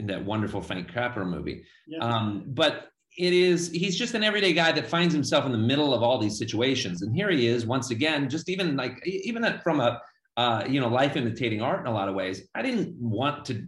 that 0.05 0.23
wonderful 0.23 0.61
Frank 0.61 0.93
Capra 0.93 1.25
movie, 1.25 1.63
Yeah. 1.87 1.99
um, 1.99 2.43
but 2.47 2.89
it 3.17 3.33
is 3.33 3.69
he's 3.71 3.97
just 3.97 4.13
an 4.13 4.23
everyday 4.23 4.53
guy 4.53 4.71
that 4.71 4.87
finds 4.87 5.13
himself 5.13 5.45
in 5.45 5.51
the 5.51 5.57
middle 5.57 5.93
of 5.93 6.03
all 6.03 6.17
these 6.17 6.37
situations, 6.37 7.01
and 7.01 7.15
here 7.15 7.29
he 7.29 7.47
is 7.47 7.65
once 7.65 7.91
again, 7.91 8.29
just 8.29 8.49
even 8.49 8.75
like 8.75 9.05
even 9.05 9.59
from 9.63 9.79
a 9.79 10.01
uh, 10.37 10.63
you 10.67 10.79
know 10.79 10.87
life 10.87 11.15
imitating 11.15 11.61
art 11.61 11.81
in 11.81 11.87
a 11.87 11.93
lot 11.93 12.07
of 12.07 12.15
ways. 12.15 12.47
I 12.55 12.61
didn't 12.61 12.95
want 12.99 13.45
to 13.45 13.65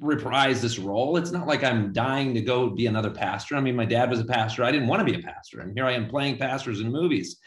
reprise 0.00 0.60
this 0.60 0.78
role. 0.78 1.16
It's 1.16 1.32
not 1.32 1.46
like 1.46 1.64
I'm 1.64 1.92
dying 1.92 2.34
to 2.34 2.40
go 2.40 2.70
be 2.70 2.86
another 2.86 3.10
pastor. 3.10 3.56
I 3.56 3.60
mean, 3.60 3.76
my 3.76 3.86
dad 3.86 4.10
was 4.10 4.20
a 4.20 4.24
pastor. 4.24 4.62
I 4.62 4.70
didn't 4.70 4.88
want 4.88 5.06
to 5.06 5.12
be 5.12 5.18
a 5.18 5.22
pastor, 5.22 5.60
and 5.60 5.72
here 5.76 5.86
I 5.86 5.92
am 5.92 6.08
playing 6.08 6.38
pastors 6.38 6.80
in 6.80 6.92
movies. 6.92 7.38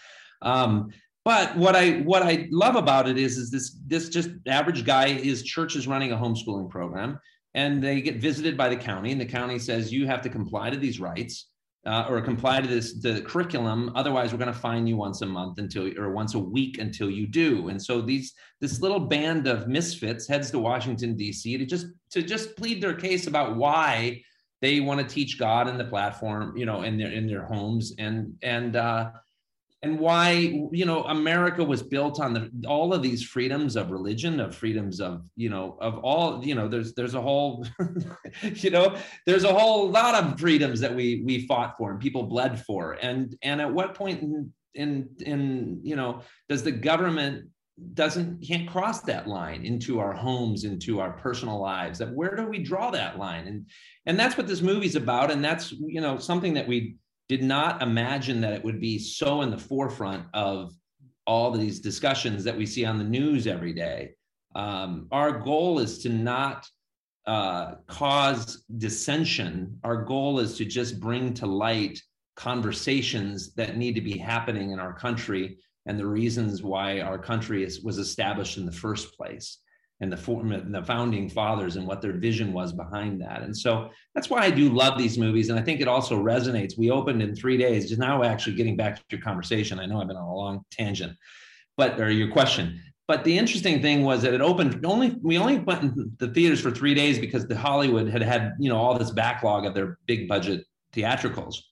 Um, 0.42 0.90
but 1.26 1.56
what 1.56 1.76
I 1.76 2.00
what 2.00 2.24
I 2.24 2.48
love 2.52 2.76
about 2.76 3.08
it 3.08 3.18
is 3.18 3.38
is 3.38 3.52
this 3.52 3.78
this 3.86 4.10
just 4.10 4.30
average 4.48 4.86
guy. 4.86 5.10
His 5.10 5.44
church 5.44 5.76
is 5.76 5.88
running 5.88 6.12
a 6.12 6.18
homeschooling 6.18 6.70
program, 6.70 7.20
and 7.54 7.84
they 7.84 8.02
get 8.02 8.18
visited 8.18 8.56
by 8.56 8.70
the 8.70 8.76
county, 8.76 9.12
and 9.12 9.20
the 9.20 9.26
county 9.26 9.60
says 9.60 9.92
you 9.92 10.06
have 10.06 10.22
to 10.22 10.30
comply 10.30 10.70
to 10.70 10.78
these 10.78 11.00
rights. 11.00 11.48
Uh, 11.86 12.06
or 12.10 12.20
comply 12.20 12.60
to 12.60 12.68
this 12.68 13.00
the 13.02 13.22
curriculum 13.22 13.90
otherwise 13.96 14.34
we're 14.34 14.38
going 14.38 14.52
to 14.52 14.60
fine 14.60 14.86
you 14.86 14.98
once 14.98 15.22
a 15.22 15.26
month 15.26 15.60
until 15.60 15.90
or 15.98 16.12
once 16.12 16.34
a 16.36 16.40
week 16.40 16.78
until 16.78 17.10
you 17.10 17.26
do 17.26 17.70
and 17.70 17.82
so 17.82 18.02
these 18.02 18.34
this 18.60 18.82
little 18.82 19.00
band 19.00 19.48
of 19.48 19.70
misfits 19.70 20.28
heads 20.28 20.52
to 20.52 20.60
washington 20.60 21.16
d.c 21.16 21.58
to 21.58 21.66
just 21.66 21.88
to 22.12 22.22
just 22.22 22.58
plead 22.58 22.84
their 22.84 22.94
case 22.94 23.28
about 23.28 23.56
why 23.56 24.22
they 24.62 24.82
want 24.82 25.00
to 25.00 25.08
teach 25.08 25.40
god 25.40 25.70
in 25.70 25.78
the 25.78 25.86
platform 25.86 26.56
you 26.58 26.66
know 26.66 26.82
in 26.82 26.98
their 26.98 27.14
in 27.14 27.26
their 27.26 27.46
homes 27.46 27.94
and 27.98 28.36
and 28.44 28.76
uh 28.76 29.10
and 29.82 30.00
why 30.00 30.32
you 30.72 30.86
know 30.86 31.04
america 31.04 31.64
was 31.64 31.82
built 31.82 32.20
on 32.20 32.34
the 32.34 32.52
all 32.68 32.94
of 32.94 33.02
these 33.02 33.24
freedoms 33.24 33.76
of 33.76 33.92
religion 33.92 34.40
of 34.40 34.56
freedoms 34.56 35.00
of 35.00 35.22
you 35.36 35.50
know 35.50 35.78
of 35.80 35.98
all 36.00 36.44
you 36.46 36.56
know 36.56 36.68
there's 36.68 36.94
there's 36.94 37.16
a 37.16 37.22
whole 37.22 37.66
you 38.56 38.70
know 38.70 38.96
there's 39.26 39.44
a 39.44 39.54
whole 39.54 39.90
lot 39.90 40.16
of 40.16 40.40
freedoms 40.40 40.80
that 40.80 40.94
we 40.94 41.22
we 41.26 41.46
fought 41.46 41.78
for 41.78 41.92
and 41.92 42.00
people 42.00 42.24
bled 42.24 42.64
for. 42.66 42.94
And 42.94 43.36
and 43.42 43.62
at 43.62 43.72
what 43.72 43.96
point 43.96 44.22
in 44.22 44.54
in 44.76 45.10
in 45.20 45.80
you 45.84 45.96
know 45.96 46.22
does 46.48 46.64
the 46.64 46.72
government 46.72 47.50
doesn't 47.94 48.46
can't 48.46 48.70
cross 48.70 49.02
that 49.02 49.26
line 49.26 49.66
into 49.66 50.00
our 50.00 50.14
homes 50.14 50.64
into 50.64 51.00
our 51.00 51.12
personal 51.12 51.60
lives? 51.60 52.00
That 52.00 52.14
where 52.14 52.36
do 52.36 52.46
we 52.46 52.60
draw 52.60 52.92
that 52.92 53.18
line? 53.18 53.48
And 53.48 53.66
and 54.06 54.20
that's 54.20 54.38
what 54.38 54.48
this 54.48 54.62
movie's 54.62 54.96
about. 54.96 55.32
And 55.32 55.44
that's 55.44 55.72
you 55.72 56.02
know 56.02 56.18
something 56.18 56.54
that 56.54 56.68
we 56.68 56.96
did 57.30 57.44
not 57.44 57.82
imagine 57.82 58.42
that 58.42 58.54
it 58.54 58.64
would 58.64 58.82
be 58.82 58.98
so 58.98 59.44
in 59.44 59.52
the 59.52 59.58
forefront 59.58 60.26
of 60.34 60.74
all 61.26 61.52
these 61.52 61.80
discussions 61.80 62.44
that 62.44 62.58
we 62.58 62.66
see 62.66 62.84
on 62.84 62.98
the 62.98 63.04
news 63.04 63.46
every 63.46 63.72
day. 63.72 64.12
Um, 64.56 65.08
our 65.12 65.40
goal 65.40 65.78
is 65.78 66.00
to 66.00 66.10
not 66.10 66.68
uh, 67.28 67.76
cause 67.86 68.64
dissension. 68.78 69.80
Our 69.84 70.04
goal 70.04 70.40
is 70.40 70.58
to 70.58 70.66
just 70.66 71.00
bring 71.00 71.36
to 71.36 71.46
light 71.46 72.02
conversations 72.36 73.54
that 73.54 73.78
need 73.78 73.94
to 73.94 74.02
be 74.02 74.18
happening 74.18 74.72
in 74.72 74.80
our 74.80 74.94
country 74.94 75.60
and 75.86 76.00
the 76.00 76.08
reasons 76.08 76.64
why 76.64 77.02
our 77.02 77.20
country 77.20 77.64
is, 77.64 77.82
was 77.82 78.00
established 78.00 78.58
in 78.58 78.66
the 78.66 78.72
first 78.72 79.16
place 79.16 79.60
and 80.02 80.12
the, 80.12 80.18
form, 80.18 80.52
and 80.52 80.74
the 80.74 80.84
founding 80.84 81.30
fathers 81.30 81.76
and 81.76 81.86
what 81.86 82.02
their 82.02 82.14
vision 82.14 82.54
was 82.54 82.72
behind 82.72 83.22
that. 83.22 83.42
And 83.42 83.56
so 83.56 83.90
that's 84.16 84.30
why 84.30 84.40
I 84.40 84.50
do 84.50 84.70
love 84.70 84.98
these 84.98 85.18
movies. 85.18 85.50
And 85.50 85.60
I 85.60 85.62
think 85.62 85.82
it 85.82 85.88
also 85.88 86.22
resonates. 86.22 86.78
We 86.78 86.90
opened 86.90 87.22
in 87.22 87.36
three 87.36 87.58
days, 87.58 87.90
just 87.90 88.00
now 88.00 88.24
actually 88.24 88.56
getting 88.56 88.78
back 88.78 88.96
to 88.96 89.04
your 89.12 89.22
conversation. 89.22 89.80
I 89.80 89.86
know 89.86 90.02
I've 90.02 90.08
been 90.08 90.16
on 90.16 90.24
a 90.24 90.34
long 90.34 90.64
tangent, 90.72 91.18
but 91.76 92.00
or 92.00 92.10
your 92.10 92.32
question. 92.32 92.82
But 93.10 93.24
the 93.24 93.38
interesting 93.38 93.82
thing 93.82 94.04
was 94.04 94.22
that 94.22 94.36
it 94.36 94.42
opened 94.42 94.86
only 94.86 95.18
we 95.24 95.38
only 95.40 95.58
went 95.58 95.82
in 95.82 96.12
the 96.20 96.28
theaters 96.28 96.62
for 96.62 96.70
three 96.70 96.94
days 96.94 97.18
because 97.18 97.48
the 97.48 97.58
Hollywood 97.58 98.08
had 98.08 98.22
had 98.22 98.54
you 98.60 98.70
know 98.70 98.78
all 98.78 98.98
this 98.98 99.10
backlog 99.10 99.66
of 99.66 99.74
their 99.74 99.98
big 100.06 100.28
budget 100.28 100.64
theatricals. 100.94 101.64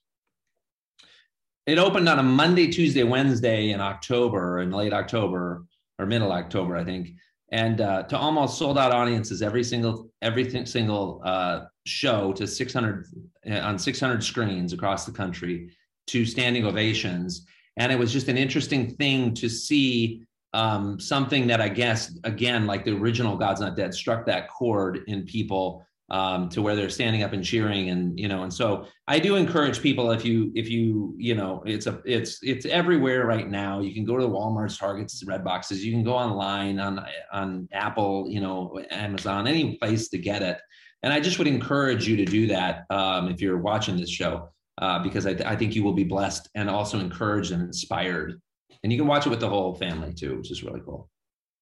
It 1.64 1.78
opened 1.78 2.08
on 2.08 2.18
a 2.18 2.24
Monday, 2.24 2.66
Tuesday, 2.66 3.04
Wednesday 3.04 3.70
in 3.70 3.80
October, 3.80 4.60
in 4.60 4.72
late 4.72 4.92
October 4.92 5.64
or 5.98 6.06
middle 6.06 6.32
October, 6.32 6.76
I 6.76 6.82
think, 6.82 7.10
and 7.50 7.80
uh, 7.80 8.02
to 8.04 8.16
almost 8.16 8.58
sold 8.58 8.76
out 8.76 8.92
audiences 8.92 9.42
every 9.42 9.64
single 9.64 10.10
every 10.22 10.66
single 10.66 11.20
uh, 11.24 11.64
show 11.86 12.32
to 12.32 12.46
600 12.46 13.06
on 13.50 13.78
600 13.78 14.22
screens 14.22 14.72
across 14.72 15.06
the 15.06 15.12
country 15.12 15.70
to 16.08 16.24
standing 16.24 16.66
ovations. 16.66 17.46
And 17.76 17.92
it 17.92 17.98
was 17.98 18.12
just 18.12 18.28
an 18.28 18.36
interesting 18.36 18.94
thing 18.96 19.34
to 19.34 19.48
see 19.48 20.26
um, 20.54 20.98
something 20.98 21.46
that 21.46 21.60
i 21.60 21.68
guess 21.68 22.18
again 22.24 22.66
like 22.66 22.84
the 22.84 22.96
original 22.96 23.36
god's 23.36 23.60
not 23.60 23.76
dead 23.76 23.92
struck 23.92 24.24
that 24.26 24.48
chord 24.48 25.00
in 25.06 25.24
people 25.24 25.86
um, 26.10 26.48
to 26.48 26.62
where 26.62 26.74
they're 26.74 26.88
standing 26.88 27.22
up 27.22 27.32
and 27.32 27.44
cheering 27.44 27.90
and 27.90 28.18
you 28.18 28.28
know 28.28 28.42
and 28.42 28.52
so 28.52 28.86
i 29.06 29.18
do 29.18 29.36
encourage 29.36 29.82
people 29.82 30.10
if 30.10 30.24
you 30.24 30.50
if 30.54 30.68
you 30.68 31.14
you 31.18 31.34
know 31.34 31.62
it's 31.66 31.86
a 31.86 32.00
it's 32.04 32.38
it's 32.42 32.64
everywhere 32.66 33.26
right 33.26 33.50
now 33.50 33.80
you 33.80 33.92
can 33.92 34.04
go 34.04 34.16
to 34.16 34.22
the 34.22 34.28
walmart's 34.28 34.78
targets 34.78 35.22
red 35.26 35.44
boxes 35.44 35.84
you 35.84 35.92
can 35.92 36.02
go 36.02 36.14
online 36.14 36.80
on 36.80 37.04
on 37.32 37.68
apple 37.72 38.26
you 38.28 38.40
know 38.40 38.78
amazon 38.90 39.46
any 39.46 39.76
place 39.76 40.08
to 40.08 40.18
get 40.18 40.42
it 40.42 40.58
and 41.02 41.12
i 41.12 41.20
just 41.20 41.38
would 41.38 41.48
encourage 41.48 42.08
you 42.08 42.16
to 42.16 42.24
do 42.24 42.46
that 42.46 42.84
um, 42.90 43.28
if 43.28 43.40
you're 43.40 43.58
watching 43.58 43.96
this 43.96 44.10
show 44.10 44.48
uh, 44.80 45.00
because 45.00 45.26
I, 45.26 45.30
I 45.44 45.56
think 45.56 45.74
you 45.74 45.82
will 45.82 45.92
be 45.92 46.04
blessed 46.04 46.48
and 46.54 46.70
also 46.70 47.00
encouraged 47.00 47.50
and 47.50 47.62
inspired 47.62 48.40
and 48.82 48.92
you 48.92 48.98
can 48.98 49.08
watch 49.08 49.26
it 49.26 49.30
with 49.30 49.40
the 49.40 49.48
whole 49.48 49.74
family 49.74 50.14
too 50.14 50.38
which 50.38 50.50
is 50.50 50.62
really 50.62 50.80
cool 50.84 51.10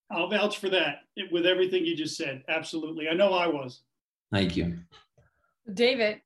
I'll 0.08 0.30
vouch 0.30 0.58
for 0.58 0.68
that 0.68 0.98
with 1.32 1.46
everything 1.46 1.84
you 1.84 1.96
just 1.96 2.16
said. 2.16 2.44
Absolutely. 2.48 3.08
I 3.08 3.14
know 3.14 3.32
I 3.32 3.48
was. 3.48 3.82
Thank 4.32 4.56
you 4.56 4.78
David, 5.72 6.20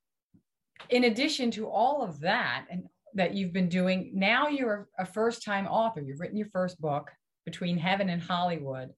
in 0.91 1.05
addition 1.05 1.51
to 1.53 1.69
all 1.69 2.03
of 2.03 2.21
that 2.21 2.67
and 2.71 2.85
that 3.15 3.35
you've 3.35 3.53
been 3.53 3.69
doing, 3.69 4.13
now 4.15 4.49
you're 4.49 4.89
a 4.99 5.07
first 5.07 5.43
time 5.43 5.67
author. 5.67 6.01
You've 6.01 6.21
written 6.21 6.37
your 6.37 6.49
first 6.53 6.81
book, 6.81 7.11
Between 7.45 7.77
Heaven 7.77 8.09
and 8.09 8.23
Hollywood. 8.23 8.91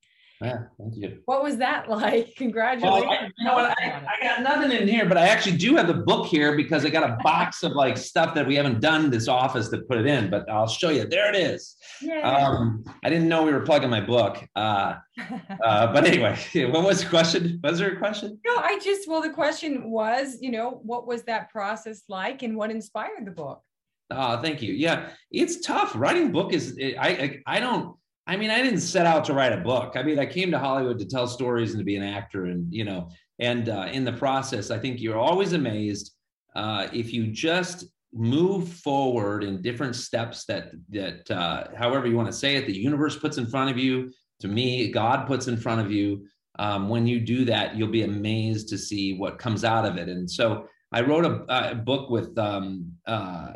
Yeah 0.43 0.59
thank 0.79 0.97
you 0.97 1.21
What 1.27 1.43
was 1.43 1.57
that 1.59 1.89
like? 2.03 2.35
Congratulations. 2.37 3.05
Well, 3.05 3.11
I, 3.11 3.31
you 3.39 3.45
know 3.45 3.55
what? 3.55 3.79
I, 3.79 4.03
I 4.21 4.23
got 4.23 4.43
nothing 4.43 4.73
in 4.73 4.89
here, 4.89 5.07
but 5.07 5.17
I 5.17 5.29
actually 5.29 5.57
do 5.57 5.77
have 5.77 5.87
the 5.87 5.95
book 5.95 6.27
here 6.27 6.57
because 6.57 6.85
I 6.85 6.91
got 6.91 7.09
a 7.09 7.17
box 7.23 7.63
of 7.63 7.73
like 7.73 7.97
stuff 7.97 8.35
that 8.35 8.47
we 8.47 8.55
haven't 8.55 8.81
done 8.81 9.11
this 9.11 9.29
office 9.29 9.69
to 9.71 9.79
put 9.79 9.99
it 9.99 10.07
in, 10.07 10.31
but 10.31 10.49
I'll 10.51 10.69
show 10.69 10.91
you. 10.91 11.07
There 11.07 11.29
it 11.33 11.37
is. 11.37 11.77
Yay. 12.01 12.23
Um, 12.23 12.85
I 13.05 13.09
didn't 13.09 13.29
know 13.29 13.43
we 13.43 13.53
were 13.53 13.61
plugging 13.61 13.91
my 13.91 14.01
book. 14.01 14.45
Uh, 14.57 14.97
uh, 15.65 15.93
but 15.93 16.05
anyway, 16.05 16.37
what 16.71 16.85
was 16.85 17.03
the 17.03 17.09
question? 17.09 17.61
Was 17.63 17.79
there 17.79 17.93
a 17.93 17.99
question? 17.99 18.39
no, 18.45 18.57
I 18.57 18.79
just, 18.79 19.09
well, 19.09 19.23
the 19.23 19.31
question 19.31 19.91
was, 19.91 20.39
you 20.41 20.51
know, 20.51 20.81
what 20.83 21.07
was 21.07 21.23
that 21.25 21.51
process 21.51 22.03
like 22.09 22.43
and 22.43 22.57
what 22.57 22.71
inspired 22.71 23.27
the 23.27 23.31
book? 23.31 23.63
Oh, 24.11 24.41
thank 24.43 24.61
you. 24.63 24.75
Yeah, 24.75 25.09
it's 25.31 25.61
tough. 25.61 25.93
Writing 25.95 26.33
book 26.33 26.53
is 26.53 26.77
I, 26.79 27.41
I 27.47 27.57
I 27.57 27.61
don't. 27.61 27.97
I 28.27 28.37
mean, 28.37 28.51
I 28.51 28.63
didn't 28.63 28.81
set 28.81 29.07
out 29.07 29.25
to 29.25 29.35
write 29.35 29.53
a 29.53 29.59
book. 29.59 29.95
I 29.97 30.03
mean, 30.03 30.19
I 30.19 30.27
came 30.27 30.51
to 30.53 30.59
Hollywood 30.59 30.99
to 31.01 31.07
tell 31.07 31.27
stories 31.27 31.73
and 31.73 31.81
to 31.81 31.85
be 31.85 31.97
an 31.97 32.05
actor, 32.05 32.47
and 32.47 32.73
you 32.73 32.85
know, 32.85 33.09
and 33.39 33.69
uh, 33.69 33.89
in 33.93 34.05
the 34.05 34.13
process, 34.13 34.71
I 34.71 34.79
think 34.79 35.01
you're 35.01 35.19
always 35.19 35.53
amazed 35.53 36.13
uh, 36.55 36.87
if 36.93 37.13
you 37.13 37.29
just 37.29 37.85
move 38.15 38.69
forward 38.69 39.43
in 39.43 39.63
different 39.63 39.97
steps 39.97 40.45
that 40.45 40.73
that 40.91 41.29
uh, 41.31 41.69
however 41.77 42.07
you 42.07 42.17
want 42.17 42.29
to 42.29 42.33
say 42.33 42.57
it, 42.57 42.67
the 42.67 42.77
universe 42.77 43.17
puts 43.17 43.39
in 43.39 43.47
front 43.47 43.71
of 43.71 43.79
you. 43.79 44.13
To 44.41 44.49
me, 44.49 44.91
God 44.91 45.27
puts 45.27 45.49
in 45.49 45.57
front 45.57 45.81
of 45.81 45.91
you. 45.91 46.27
Um, 46.59 46.89
when 46.89 47.07
you 47.07 47.19
do 47.19 47.45
that, 47.47 47.77
you'll 47.77 47.89
be 47.89 48.03
amazed 48.03 48.69
to 48.69 48.79
see 48.79 49.15
what 49.15 49.39
comes 49.39 49.65
out 49.65 49.85
of 49.85 49.97
it. 49.97 50.09
And 50.09 50.31
so, 50.31 50.67
I 50.93 51.01
wrote 51.01 51.25
a, 51.25 51.71
a 51.71 51.75
book 51.75 52.11
with 52.11 52.37
um, 52.39 52.93
uh, 53.07 53.55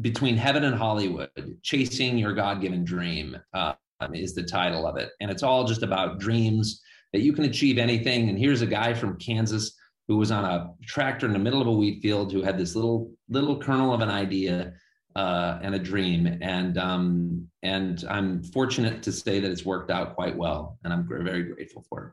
between 0.00 0.36
heaven 0.36 0.64
and 0.64 0.74
Hollywood, 0.74 1.30
chasing 1.62 2.18
your 2.18 2.32
God-given 2.32 2.84
dream 2.84 3.36
uh, 3.52 3.74
is 4.12 4.34
the 4.34 4.42
title 4.42 4.86
of 4.86 4.96
it, 4.96 5.10
and 5.20 5.30
it's 5.30 5.42
all 5.42 5.64
just 5.64 5.82
about 5.82 6.20
dreams 6.20 6.82
that 7.12 7.20
you 7.20 7.32
can 7.32 7.44
achieve 7.44 7.78
anything. 7.78 8.28
And 8.28 8.38
here's 8.38 8.62
a 8.62 8.66
guy 8.66 8.94
from 8.94 9.18
Kansas 9.18 9.76
who 10.06 10.16
was 10.16 10.30
on 10.30 10.44
a 10.44 10.70
tractor 10.86 11.26
in 11.26 11.32
the 11.32 11.38
middle 11.38 11.60
of 11.60 11.66
a 11.66 11.72
wheat 11.72 12.00
field 12.00 12.32
who 12.32 12.42
had 12.42 12.56
this 12.56 12.74
little 12.74 13.10
little 13.28 13.58
kernel 13.58 13.92
of 13.92 14.00
an 14.00 14.08
idea 14.08 14.74
uh, 15.16 15.58
and 15.62 15.74
a 15.74 15.78
dream, 15.78 16.38
and 16.42 16.78
um, 16.78 17.48
and 17.62 18.04
I'm 18.08 18.42
fortunate 18.42 19.02
to 19.02 19.12
say 19.12 19.40
that 19.40 19.50
it's 19.50 19.64
worked 19.64 19.90
out 19.90 20.14
quite 20.14 20.36
well, 20.36 20.78
and 20.84 20.92
I'm 20.92 21.08
very 21.08 21.42
grateful 21.42 21.84
for 21.88 22.06
it. 22.06 22.12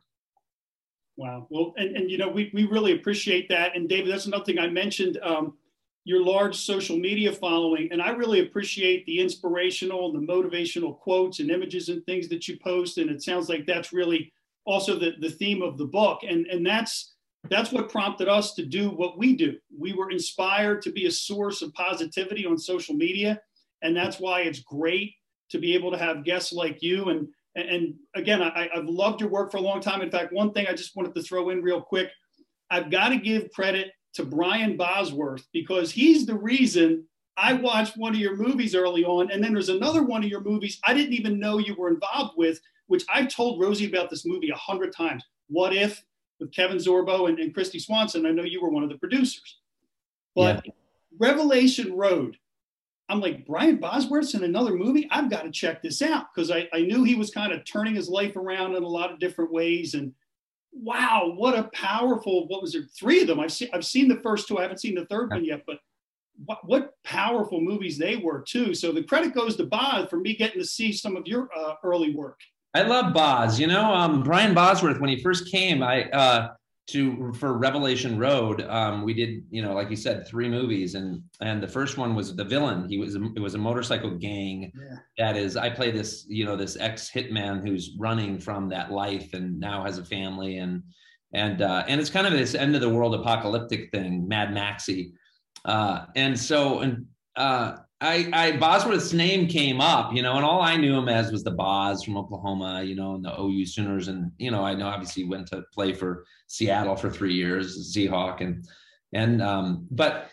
Wow. 1.18 1.48
Well, 1.50 1.74
and, 1.78 1.96
and 1.96 2.12
you 2.12 2.18
know, 2.18 2.28
we, 2.28 2.52
we 2.54 2.66
really 2.66 2.92
appreciate 2.92 3.48
that. 3.48 3.74
And 3.76 3.88
David, 3.88 4.12
that's 4.12 4.26
another 4.26 4.44
thing 4.44 4.60
I 4.60 4.68
mentioned, 4.68 5.18
um, 5.24 5.54
your 6.06 6.24
large 6.24 6.56
social 6.56 6.98
media 6.98 7.34
following. 7.34 7.90
And 7.92 8.02
I 8.02 8.12
really 8.12 8.40
appreciate 8.40 9.06
the 9.06 9.20
inspirational 9.20 10.10
and 10.10 10.16
the 10.16 10.34
motivational 10.34 10.98
quotes 10.98 11.40
and 11.40 11.50
images 11.50 11.90
and 11.90 12.06
things 12.06 12.30
that 12.30 12.48
you 12.48 12.58
post. 12.64 13.00
And 13.00 13.10
it 13.10 13.24
sounds 13.24 13.50
like 13.50 13.66
that's 13.66 13.92
really 13.92 14.32
also 14.66 14.98
the, 14.98 15.14
the 15.20 15.32
theme 15.32 15.64
of 15.64 15.78
the 15.78 15.86
book. 15.86 16.22
And, 16.24 16.46
and 16.46 16.66
that's, 16.66 17.16
that's 17.50 17.72
what 17.72 17.90
prompted 17.90 18.28
us 18.28 18.54
to 18.54 18.66
do 18.66 18.90
what 18.90 19.18
we 19.18 19.36
do. 19.36 19.58
We 19.78 19.94
were 19.94 20.12
inspired 20.12 20.84
to 20.84 20.92
be 20.92 21.08
a 21.08 21.12
source 21.12 21.64
of 21.64 21.74
positivity 21.74 22.46
on 22.46 22.58
social 22.58 22.96
media. 22.96 23.42
And 23.82 23.98
that's 23.98 24.20
why 24.20 24.42
it's 24.42 24.60
great 24.60 25.14
to 25.50 25.58
be 25.58 25.74
able 25.74 25.92
to 25.92 25.98
have 25.98 26.24
guests 26.24 26.54
like 26.54 26.82
you 26.82 27.10
and 27.10 27.28
and, 27.58 27.94
again, 28.16 28.42
I, 28.42 28.68
I've 28.76 28.84
loved 28.84 29.22
your 29.22 29.30
work 29.30 29.50
for 29.50 29.56
a 29.56 29.62
long 29.62 29.80
time. 29.80 30.02
In 30.02 30.12
fact, 30.12 30.34
one 30.34 30.52
thing 30.52 30.68
I 30.68 30.74
just 30.74 30.94
wanted 30.94 31.16
to 31.16 31.22
throw 31.22 31.52
in 31.52 31.62
real 31.62 31.82
quick 31.82 32.10
I've 32.70 32.92
got 32.92 33.10
to 33.10 33.18
give 33.18 33.52
credit 33.52 33.92
to 34.16 34.26
Brian 34.26 34.78
Bosworth 34.78 35.48
because 35.54 35.92
he's 35.92 36.26
the 36.26 36.36
reason 36.36 37.06
I 37.38 37.54
watched 37.54 37.98
one 37.98 38.14
of 38.14 38.20
your 38.20 38.36
movies 38.36 38.76
early 38.76 39.04
on. 39.04 39.30
And 39.30 39.44
then 39.44 39.54
there's 39.54 39.70
another 39.70 40.04
one 40.04 40.24
of 40.24 40.30
your 40.30 40.42
movies 40.42 40.80
I 40.86 40.94
didn't 40.94 41.14
even 41.14 41.40
know 41.40 41.58
you 41.58 41.76
were 41.76 41.90
involved 41.90 42.38
with, 42.38 42.60
which 42.88 43.04
I've 43.14 43.28
told 43.28 43.62
Rosie 43.62 43.88
about 43.88 44.10
this 44.10 44.26
movie 44.26 44.50
a 44.50 44.56
hundred 44.56 44.96
times. 44.96 45.24
What 45.48 45.76
if 45.76 46.04
with 46.40 46.54
Kevin 46.54 46.78
Sorbo 46.78 47.28
and, 47.28 47.40
and 47.40 47.54
Kristy 47.54 47.82
Swanson? 47.82 48.26
I 48.26 48.32
know 48.32 48.44
you 48.44 48.62
were 48.62 48.70
one 48.70 48.84
of 48.84 48.90
the 48.90 48.98
producers. 48.98 49.60
But 50.34 50.66
Yeah. 50.66 50.72
Revelation 51.18 51.94
Road, 51.94 52.38
I'm 53.10 53.22
like, 53.22 53.46
Brian 53.46 53.78
Bosworth's 53.78 54.34
in 54.34 54.44
another 54.44 54.74
movie? 54.74 55.08
I've 55.12 55.30
got 55.30 55.44
to 55.44 55.52
check 55.52 55.82
this 55.82 56.02
out 56.02 56.28
because 56.34 56.52
I, 56.52 56.68
I 56.74 56.82
knew 56.82 57.04
he 57.04 57.16
was 57.16 57.32
kind 57.32 57.54
of 57.54 57.64
turning 57.66 57.96
his 57.96 58.10
life 58.10 58.36
around 58.36 58.76
in 58.76 58.84
a 58.84 58.88
lot 58.88 59.12
of 59.12 59.20
different 59.20 59.52
ways. 59.52 59.94
And 59.94 60.14
wow, 60.76 61.34
what 61.36 61.58
a 61.58 61.64
powerful, 61.74 62.48
what 62.48 62.62
was 62.62 62.74
there? 62.74 62.84
Three 62.98 63.22
of 63.22 63.28
them. 63.28 63.40
I've 63.40 63.52
seen, 63.52 63.70
I've 63.74 63.86
seen 63.86 64.08
the 64.08 64.20
first 64.22 64.48
two. 64.48 64.58
I 64.58 64.64
haven't 64.64 64.80
seen 64.80 64.96
the 64.96 65.06
third 65.06 65.32
one 65.32 65.46
yet, 65.46 65.64
but 65.66 65.80
what, 66.46 66.68
what 66.68 66.94
powerful 67.04 67.62
movies 67.62 67.98
they 67.98 68.18
were 68.18 68.42
too. 68.42 68.74
So 68.74 68.92
the 68.92 69.04
credit 69.04 69.34
goes 69.34 69.56
to 69.56 69.66
Boz 69.66 70.08
for 70.10 70.18
me 70.18 70.36
getting 70.36 70.60
to 70.60 70.68
see 70.68 70.92
some 70.92 71.16
of 71.16 71.26
your 71.28 71.50
uh, 71.58 71.76
early 71.84 72.14
work. 72.14 72.40
I 72.74 72.82
love 72.82 73.14
Boz. 73.14 73.60
You 73.60 73.68
know, 73.68 73.94
um, 73.94 74.22
Brian 74.22 74.54
Bosworth, 74.54 75.00
when 75.00 75.10
he 75.10 75.22
first 75.22 75.50
came, 75.50 75.82
I 75.82 76.10
uh, 76.10 76.54
to 76.88 77.34
for 77.34 77.58
Revelation 77.58 78.18
Road, 78.18 78.62
um, 78.62 79.04
we 79.04 79.14
did, 79.14 79.44
you 79.50 79.62
know, 79.62 79.74
like 79.74 79.90
you 79.90 79.96
said, 79.96 80.28
three 80.28 80.48
movies, 80.48 80.94
and 80.94 81.24
and 81.42 81.62
the 81.62 81.68
first 81.68 81.98
one 81.98 82.14
was 82.14 82.36
the 82.36 82.44
villain. 82.44 82.88
He 82.88 82.98
was 82.98 83.16
a, 83.16 83.24
it 83.36 83.40
was 83.40 83.56
a 83.56 83.58
motorcycle 83.58 84.12
gang 84.12 84.72
that 85.18 85.36
is. 85.36 85.58
I 85.58 85.70
play 85.70 85.90
this, 85.90 86.26
you 86.28 86.46
know, 86.46 86.56
this 86.56 86.78
ex 86.80 87.10
hitman 87.10 87.68
who's 87.68 87.96
running 87.98 88.40
from 88.40 88.70
that 88.70 88.92
life 88.92 89.34
and 89.34 89.60
now 89.60 89.84
has 89.84 89.98
a 89.98 90.06
family, 90.06 90.58
and 90.60 90.84
and 91.34 91.64
uh, 91.64 91.86
and 91.88 92.00
it's 92.00 92.12
kind 92.12 92.28
of 92.28 92.34
this 92.34 92.54
end 92.54 92.76
of 92.76 92.82
the 92.82 92.90
world 92.90 93.16
apocalyptic 93.16 93.90
thing, 93.92 94.28
Mad 94.28 94.54
Maxy, 94.54 95.14
uh, 95.66 96.06
and 96.16 96.40
so 96.40 96.80
and 96.80 97.08
uh, 97.36 97.78
I, 98.02 98.30
I 98.34 98.52
Bosworth's 98.58 99.14
name 99.14 99.48
came 99.48 99.80
up, 99.80 100.14
you 100.14 100.22
know, 100.22 100.36
and 100.36 100.44
all 100.44 100.62
I 100.62 100.76
knew 100.76 100.98
him 100.98 101.08
as 101.08 101.32
was 101.32 101.44
the 101.44 101.52
Boz 101.52 102.04
from 102.04 102.18
Oklahoma, 102.18 102.84
you 102.84 102.96
know, 102.96 103.16
and 103.16 103.24
the 103.24 103.40
OU 103.40 103.66
Sooners, 103.66 104.10
and 104.10 104.32
you 104.38 104.52
know, 104.52 104.64
I 104.64 104.74
know 104.74 104.88
obviously 104.88 105.24
went 105.24 105.48
to 105.48 105.64
play 105.74 105.94
for 105.94 106.26
Seattle 106.48 106.96
for 106.98 107.10
three 107.10 107.34
years, 107.34 107.96
Seahawk, 107.96 108.42
and 108.42 108.68
and 109.14 109.42
um, 109.42 109.88
but 109.92 110.30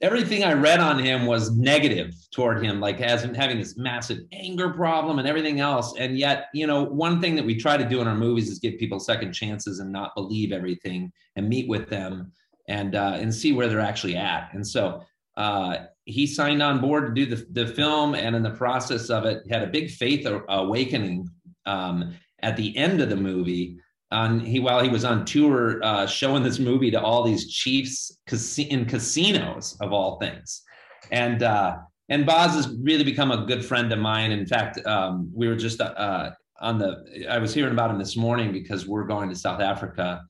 everything 0.00 0.44
I 0.44 0.54
read 0.54 0.80
on 0.80 0.98
him 0.98 1.26
was 1.26 1.56
negative 1.56 2.14
toward 2.32 2.64
him, 2.64 2.80
like 2.80 3.00
as 3.00 3.22
in 3.22 3.34
having 3.34 3.58
this 3.58 3.76
massive 3.76 4.18
anger 4.32 4.70
problem 4.70 5.18
and 5.18 5.28
everything 5.28 5.60
else. 5.60 5.94
And 5.98 6.18
yet, 6.18 6.46
you 6.52 6.66
know, 6.66 6.84
one 6.84 7.20
thing 7.20 7.36
that 7.36 7.44
we 7.44 7.54
try 7.54 7.76
to 7.76 7.88
do 7.88 8.00
in 8.00 8.08
our 8.08 8.16
movies 8.16 8.50
is 8.50 8.58
give 8.58 8.78
people 8.78 8.98
second 8.98 9.32
chances 9.32 9.78
and 9.78 9.92
not 9.92 10.14
believe 10.14 10.52
everything 10.52 11.12
and 11.36 11.48
meet 11.48 11.68
with 11.68 11.88
them 11.88 12.32
and 12.68 12.94
uh, 12.94 13.18
and 13.20 13.34
see 13.34 13.52
where 13.52 13.68
they're 13.68 13.80
actually 13.80 14.16
at. 14.16 14.48
And 14.52 14.66
so 14.66 15.04
uh, 15.36 15.76
he 16.04 16.26
signed 16.26 16.62
on 16.62 16.80
board 16.80 17.06
to 17.06 17.24
do 17.24 17.34
the, 17.34 17.46
the 17.52 17.66
film 17.66 18.14
and 18.14 18.36
in 18.36 18.42
the 18.42 18.50
process 18.50 19.10
of 19.10 19.24
it 19.24 19.42
had 19.50 19.62
a 19.62 19.66
big 19.66 19.90
faith 19.90 20.26
awakening 20.48 21.28
um, 21.66 22.14
at 22.40 22.56
the 22.56 22.76
end 22.76 23.00
of 23.00 23.08
the 23.08 23.16
movie. 23.16 23.78
On 24.10 24.38
he 24.38 24.60
while 24.60 24.80
he 24.80 24.90
was 24.90 25.04
on 25.04 25.24
tour 25.24 25.82
uh, 25.82 26.06
showing 26.06 26.42
this 26.42 26.60
movie 26.60 26.90
to 26.90 27.00
all 27.00 27.24
these 27.24 27.52
chiefs 27.52 28.16
in 28.58 28.84
casinos 28.84 29.76
of 29.80 29.92
all 29.92 30.20
things. 30.20 30.62
And 31.10 31.42
uh, 31.42 31.78
and 32.08 32.24
Boz 32.24 32.54
has 32.54 32.76
really 32.80 33.02
become 33.02 33.32
a 33.32 33.44
good 33.46 33.64
friend 33.64 33.92
of 33.92 33.98
mine. 33.98 34.30
In 34.30 34.46
fact 34.46 34.86
um, 34.86 35.30
we 35.34 35.48
were 35.48 35.56
just 35.56 35.80
uh, 35.80 36.30
on 36.60 36.78
the 36.78 37.26
i 37.30 37.38
was 37.38 37.52
hearing 37.52 37.72
about 37.72 37.90
him 37.90 37.98
this 37.98 38.16
morning 38.16 38.52
because 38.52 38.86
we're 38.86 39.04
going 39.04 39.28
to 39.28 39.36
south 39.36 39.60
africa 39.60 40.22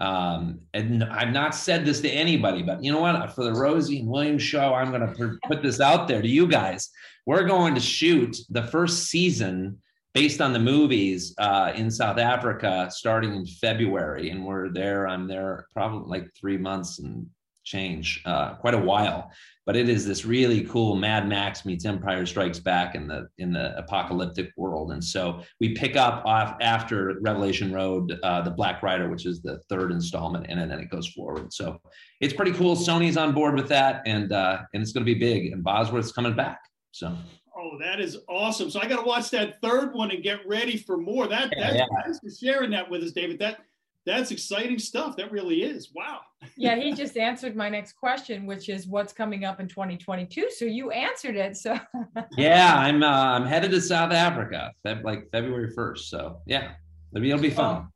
um, 0.00 0.60
and 0.72 1.04
I've 1.04 1.32
not 1.32 1.54
said 1.54 1.84
this 1.84 2.00
to 2.00 2.08
anybody, 2.08 2.62
but 2.62 2.82
you 2.82 2.90
know 2.90 3.00
what? 3.00 3.32
For 3.34 3.44
the 3.44 3.52
Rosie 3.52 4.00
and 4.00 4.08
Williams 4.08 4.42
show, 4.42 4.72
I'm 4.72 4.90
going 4.90 5.14
to 5.14 5.38
put 5.46 5.62
this 5.62 5.78
out 5.78 6.08
there 6.08 6.22
to 6.22 6.28
you 6.28 6.46
guys. 6.46 6.90
We're 7.26 7.44
going 7.44 7.74
to 7.74 7.80
shoot 7.80 8.36
the 8.48 8.62
first 8.62 9.04
season 9.04 9.78
based 10.14 10.40
on 10.40 10.54
the 10.54 10.58
movies 10.58 11.34
uh, 11.38 11.72
in 11.76 11.90
South 11.90 12.18
Africa 12.18 12.88
starting 12.90 13.34
in 13.34 13.44
February, 13.46 14.30
and 14.30 14.44
we're 14.44 14.70
there. 14.70 15.06
I'm 15.06 15.28
there 15.28 15.66
probably 15.72 16.08
like 16.08 16.30
three 16.34 16.56
months 16.56 16.98
and 16.98 17.26
change, 17.64 18.22
uh, 18.24 18.54
quite 18.54 18.74
a 18.74 18.78
while. 18.78 19.30
But 19.66 19.76
it 19.76 19.88
is 19.88 20.04
this 20.04 20.24
really 20.24 20.64
cool 20.64 20.96
Mad 20.96 21.28
Max 21.28 21.64
meets 21.64 21.84
Empire 21.84 22.26
Strikes 22.26 22.58
Back 22.58 22.94
in 22.94 23.06
the 23.06 23.28
in 23.38 23.52
the 23.52 23.76
apocalyptic 23.76 24.50
world, 24.56 24.90
and 24.90 25.04
so 25.04 25.42
we 25.60 25.74
pick 25.74 25.96
up 25.96 26.24
off 26.24 26.56
after 26.60 27.18
Revelation 27.20 27.72
Road, 27.72 28.18
uh, 28.22 28.40
the 28.40 28.50
Black 28.50 28.82
Rider, 28.82 29.08
which 29.08 29.26
is 29.26 29.42
the 29.42 29.60
third 29.68 29.92
installment, 29.92 30.46
and 30.48 30.58
then 30.58 30.80
it 30.80 30.90
goes 30.90 31.06
forward. 31.08 31.52
So 31.52 31.80
it's 32.20 32.34
pretty 32.34 32.52
cool. 32.52 32.74
Sony's 32.74 33.16
on 33.16 33.32
board 33.32 33.54
with 33.54 33.68
that, 33.68 34.02
and 34.06 34.32
uh, 34.32 34.62
and 34.74 34.82
it's 34.82 34.92
going 34.92 35.06
to 35.06 35.14
be 35.14 35.18
big. 35.18 35.52
And 35.52 35.62
Bosworth's 35.62 36.12
coming 36.12 36.34
back. 36.34 36.58
So 36.90 37.16
Oh, 37.60 37.76
that 37.78 38.00
is 38.00 38.18
awesome. 38.28 38.70
So 38.70 38.80
I 38.80 38.86
got 38.86 39.00
to 39.00 39.06
watch 39.06 39.30
that 39.30 39.60
third 39.60 39.92
one 39.92 40.10
and 40.10 40.22
get 40.22 40.46
ready 40.46 40.76
for 40.78 40.96
more. 40.96 41.26
That, 41.26 41.52
Yeah, 41.54 41.66
that's, 41.66 41.76
yeah. 41.76 42.02
thanks 42.02 42.18
for 42.20 42.30
sharing 42.30 42.70
that 42.70 42.88
with 42.88 43.02
us, 43.02 43.12
David. 43.12 43.38
That 43.38 43.58
that's 44.06 44.30
exciting 44.30 44.78
stuff. 44.78 45.16
That 45.16 45.30
really 45.30 45.62
is. 45.62 45.90
Wow. 45.94 46.20
yeah, 46.56 46.76
he 46.76 46.92
just 46.92 47.16
answered 47.16 47.54
my 47.54 47.68
next 47.68 47.92
question, 47.92 48.46
which 48.46 48.68
is 48.68 48.86
what's 48.86 49.12
coming 49.12 49.44
up 49.44 49.60
in 49.60 49.68
2022. 49.68 50.50
So 50.50 50.64
you 50.64 50.90
answered 50.90 51.36
it. 51.36 51.56
So 51.56 51.78
yeah, 52.36 52.74
I'm 52.76 53.02
uh, 53.02 53.06
I'm 53.06 53.46
headed 53.46 53.70
to 53.72 53.80
South 53.80 54.12
Africa, 54.12 54.72
Feb- 54.86 55.04
like 55.04 55.30
February 55.32 55.72
1st. 55.76 55.98
So 55.98 56.40
yeah, 56.46 56.72
it'll 57.12 57.22
be, 57.22 57.30
it'll 57.30 57.42
be 57.42 57.50
fun. 57.50 57.88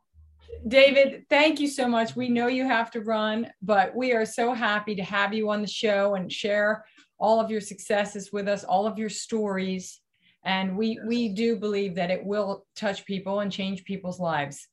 David, 0.66 1.24
thank 1.28 1.60
you 1.60 1.68
so 1.68 1.86
much. 1.86 2.16
We 2.16 2.28
know 2.28 2.46
you 2.46 2.64
have 2.66 2.90
to 2.92 3.00
run, 3.00 3.50
but 3.60 3.94
we 3.94 4.12
are 4.12 4.24
so 4.24 4.54
happy 4.54 4.94
to 4.94 5.02
have 5.02 5.34
you 5.34 5.50
on 5.50 5.60
the 5.60 5.68
show 5.68 6.14
and 6.14 6.32
share 6.32 6.84
all 7.18 7.38
of 7.38 7.50
your 7.50 7.60
successes 7.60 8.30
with 8.32 8.48
us, 8.48 8.64
all 8.64 8.86
of 8.86 8.98
your 8.98 9.10
stories. 9.10 10.00
And 10.44 10.76
we 10.76 11.00
we 11.06 11.30
do 11.30 11.56
believe 11.56 11.94
that 11.94 12.10
it 12.10 12.24
will 12.24 12.66
touch 12.76 13.04
people 13.06 13.40
and 13.40 13.50
change 13.50 13.84
people's 13.84 14.20
lives. 14.20 14.68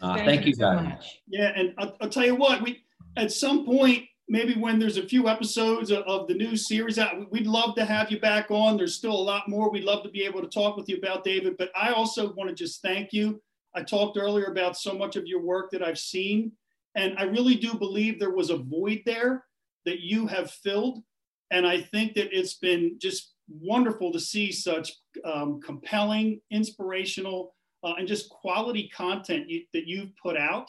Uh, 0.00 0.16
thank 0.16 0.46
you, 0.46 0.54
so 0.54 0.60
guys. 0.60 0.84
much. 0.84 1.20
Yeah, 1.28 1.52
and 1.54 1.74
I'll, 1.78 1.96
I'll 2.00 2.08
tell 2.08 2.24
you 2.24 2.34
what. 2.34 2.62
We 2.62 2.82
at 3.16 3.32
some 3.32 3.64
point, 3.64 4.04
maybe 4.28 4.54
when 4.54 4.78
there's 4.78 4.98
a 4.98 5.06
few 5.06 5.28
episodes 5.28 5.90
of, 5.90 6.04
of 6.04 6.28
the 6.28 6.34
new 6.34 6.56
series 6.56 6.98
out, 6.98 7.30
we'd 7.30 7.46
love 7.46 7.74
to 7.76 7.84
have 7.84 8.10
you 8.10 8.20
back 8.20 8.50
on. 8.50 8.76
There's 8.76 8.94
still 8.94 9.12
a 9.12 9.28
lot 9.32 9.48
more 9.48 9.70
we'd 9.70 9.84
love 9.84 10.02
to 10.02 10.10
be 10.10 10.24
able 10.24 10.42
to 10.42 10.48
talk 10.48 10.76
with 10.76 10.88
you 10.88 10.96
about, 10.96 11.24
David. 11.24 11.56
But 11.56 11.70
I 11.74 11.92
also 11.92 12.32
want 12.34 12.50
to 12.50 12.54
just 12.54 12.82
thank 12.82 13.12
you. 13.12 13.40
I 13.74 13.82
talked 13.82 14.16
earlier 14.16 14.46
about 14.46 14.76
so 14.76 14.94
much 14.94 15.16
of 15.16 15.26
your 15.26 15.40
work 15.40 15.70
that 15.70 15.82
I've 15.82 15.98
seen, 15.98 16.52
and 16.94 17.16
I 17.18 17.24
really 17.24 17.56
do 17.56 17.74
believe 17.74 18.18
there 18.18 18.30
was 18.30 18.50
a 18.50 18.56
void 18.56 19.02
there 19.06 19.44
that 19.84 20.00
you 20.00 20.26
have 20.26 20.50
filled. 20.50 21.02
And 21.50 21.66
I 21.66 21.80
think 21.80 22.14
that 22.14 22.36
it's 22.36 22.54
been 22.54 22.98
just 22.98 23.34
wonderful 23.48 24.12
to 24.12 24.20
see 24.20 24.50
such 24.50 24.92
um, 25.24 25.60
compelling, 25.60 26.40
inspirational, 26.50 27.54
uh, 27.86 27.94
and 27.98 28.08
just 28.08 28.28
quality 28.28 28.88
content 28.88 29.48
you, 29.48 29.62
that 29.72 29.86
you've 29.86 30.10
put 30.16 30.36
out. 30.36 30.68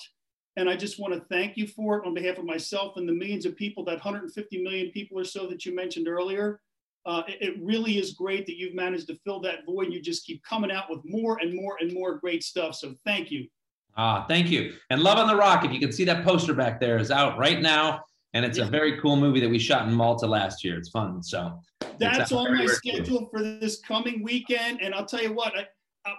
And 0.55 0.69
I 0.69 0.75
just 0.75 0.99
want 0.99 1.13
to 1.15 1.19
thank 1.31 1.57
you 1.57 1.67
for 1.67 1.97
it 1.97 2.05
on 2.05 2.13
behalf 2.13 2.37
of 2.37 2.45
myself 2.45 2.95
and 2.97 3.09
the 3.09 3.13
millions 3.13 3.45
of 3.45 3.55
people, 3.55 3.83
that 3.85 3.93
150 3.93 4.63
million 4.63 4.91
people 4.91 5.19
or 5.19 5.23
so 5.23 5.47
that 5.47 5.65
you 5.65 5.75
mentioned 5.75 6.07
earlier. 6.07 6.61
Uh, 7.07 7.23
it, 7.27 7.37
it 7.41 7.55
really 7.59 7.97
is 7.97 8.13
great 8.13 8.45
that 8.45 8.57
you've 8.57 8.75
managed 8.75 9.07
to 9.07 9.15
fill 9.23 9.39
that 9.39 9.65
void. 9.65 9.91
You 9.91 9.99
just 9.99 10.25
keep 10.25 10.43
coming 10.43 10.71
out 10.71 10.89
with 10.89 10.99
more 11.05 11.39
and 11.41 11.55
more 11.55 11.77
and 11.79 11.91
more 11.91 12.17
great 12.17 12.43
stuff. 12.43 12.75
So 12.75 12.93
thank 13.03 13.31
you. 13.31 13.47
Ah, 13.95 14.25
thank 14.27 14.51
you. 14.51 14.75
And 14.91 15.01
Love 15.01 15.17
on 15.17 15.27
the 15.27 15.35
Rock, 15.35 15.65
if 15.65 15.71
you 15.71 15.79
can 15.79 15.91
see 15.91 16.03
that 16.05 16.23
poster 16.23 16.53
back 16.53 16.79
there, 16.79 16.99
is 16.99 17.09
out 17.09 17.37
right 17.39 17.61
now. 17.61 18.03
And 18.33 18.45
it's 18.45 18.59
a 18.59 18.65
very 18.65 18.99
cool 18.99 19.15
movie 19.15 19.39
that 19.39 19.49
we 19.49 19.57
shot 19.57 19.87
in 19.87 19.93
Malta 19.93 20.27
last 20.27 20.63
year. 20.63 20.77
It's 20.77 20.89
fun. 20.89 21.23
So 21.23 21.59
That's 21.97 22.31
on 22.31 22.43
my 22.43 22.49
everywhere, 22.51 22.67
too. 22.67 22.91
schedule 22.91 23.27
for 23.31 23.41
this 23.41 23.79
coming 23.79 24.21
weekend. 24.21 24.81
And 24.81 24.93
I'll 24.93 25.05
tell 25.05 25.23
you 25.23 25.33
what, 25.33 25.57
I, 25.57 25.65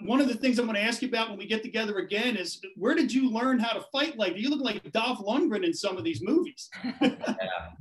one 0.03 0.21
of 0.21 0.29
the 0.29 0.35
things 0.35 0.59
I'm 0.59 0.67
going 0.67 0.77
to 0.77 0.83
ask 0.83 1.03
you 1.03 1.09
about 1.09 1.29
when 1.31 1.39
we 1.39 1.47
get 1.47 1.63
together 1.63 1.99
again 1.99 2.37
is 2.37 2.61
where 2.77 2.95
did 2.95 3.13
you 3.13 3.31
learn 3.31 3.59
how 3.59 3.73
to 3.73 3.81
fight 3.93 4.17
like? 4.17 4.37
You 4.37 4.51
look 4.51 4.61
like 4.61 4.91
Dolph 4.93 5.19
Lundgren 5.19 5.65
in 5.65 5.73
some 5.75 5.97
of 5.97 6.05
these 6.05 6.23
movies. 6.23 6.69
yeah, 7.01 7.11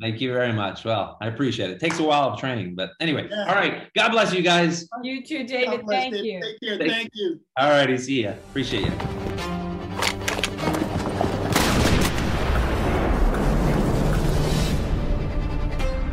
thank 0.01 0.19
you 0.21 0.34
very 0.34 0.53
much. 0.53 0.84
Well, 0.86 1.17
I 1.21 1.27
appreciate 1.27 1.69
it. 1.69 1.80
Takes 1.80 1.99
a 1.99 2.03
while 2.03 2.30
of 2.30 2.39
training, 2.39 2.75
but 2.75 2.91
anyway. 2.99 3.27
Yeah. 3.30 3.45
All 3.47 3.56
right. 3.56 3.93
God 3.95 4.10
bless 4.10 4.34
you 4.34 4.41
guys. 4.41 4.88
You 5.03 5.23
too, 5.25 5.43
David. 5.45 5.67
God 5.67 5.86
bless, 5.86 6.01
Thank 6.03 6.13
Dave. 6.15 6.25
you. 6.25 6.41
Take 6.41 6.60
care. 6.62 6.77
Thank- 6.77 6.91
Thank 6.91 7.10
you. 7.13 7.39
All 7.58 7.69
righty. 7.69 7.97
See 7.97 8.23
ya. 8.23 8.32
Appreciate 8.32 8.86
you. 8.86 8.91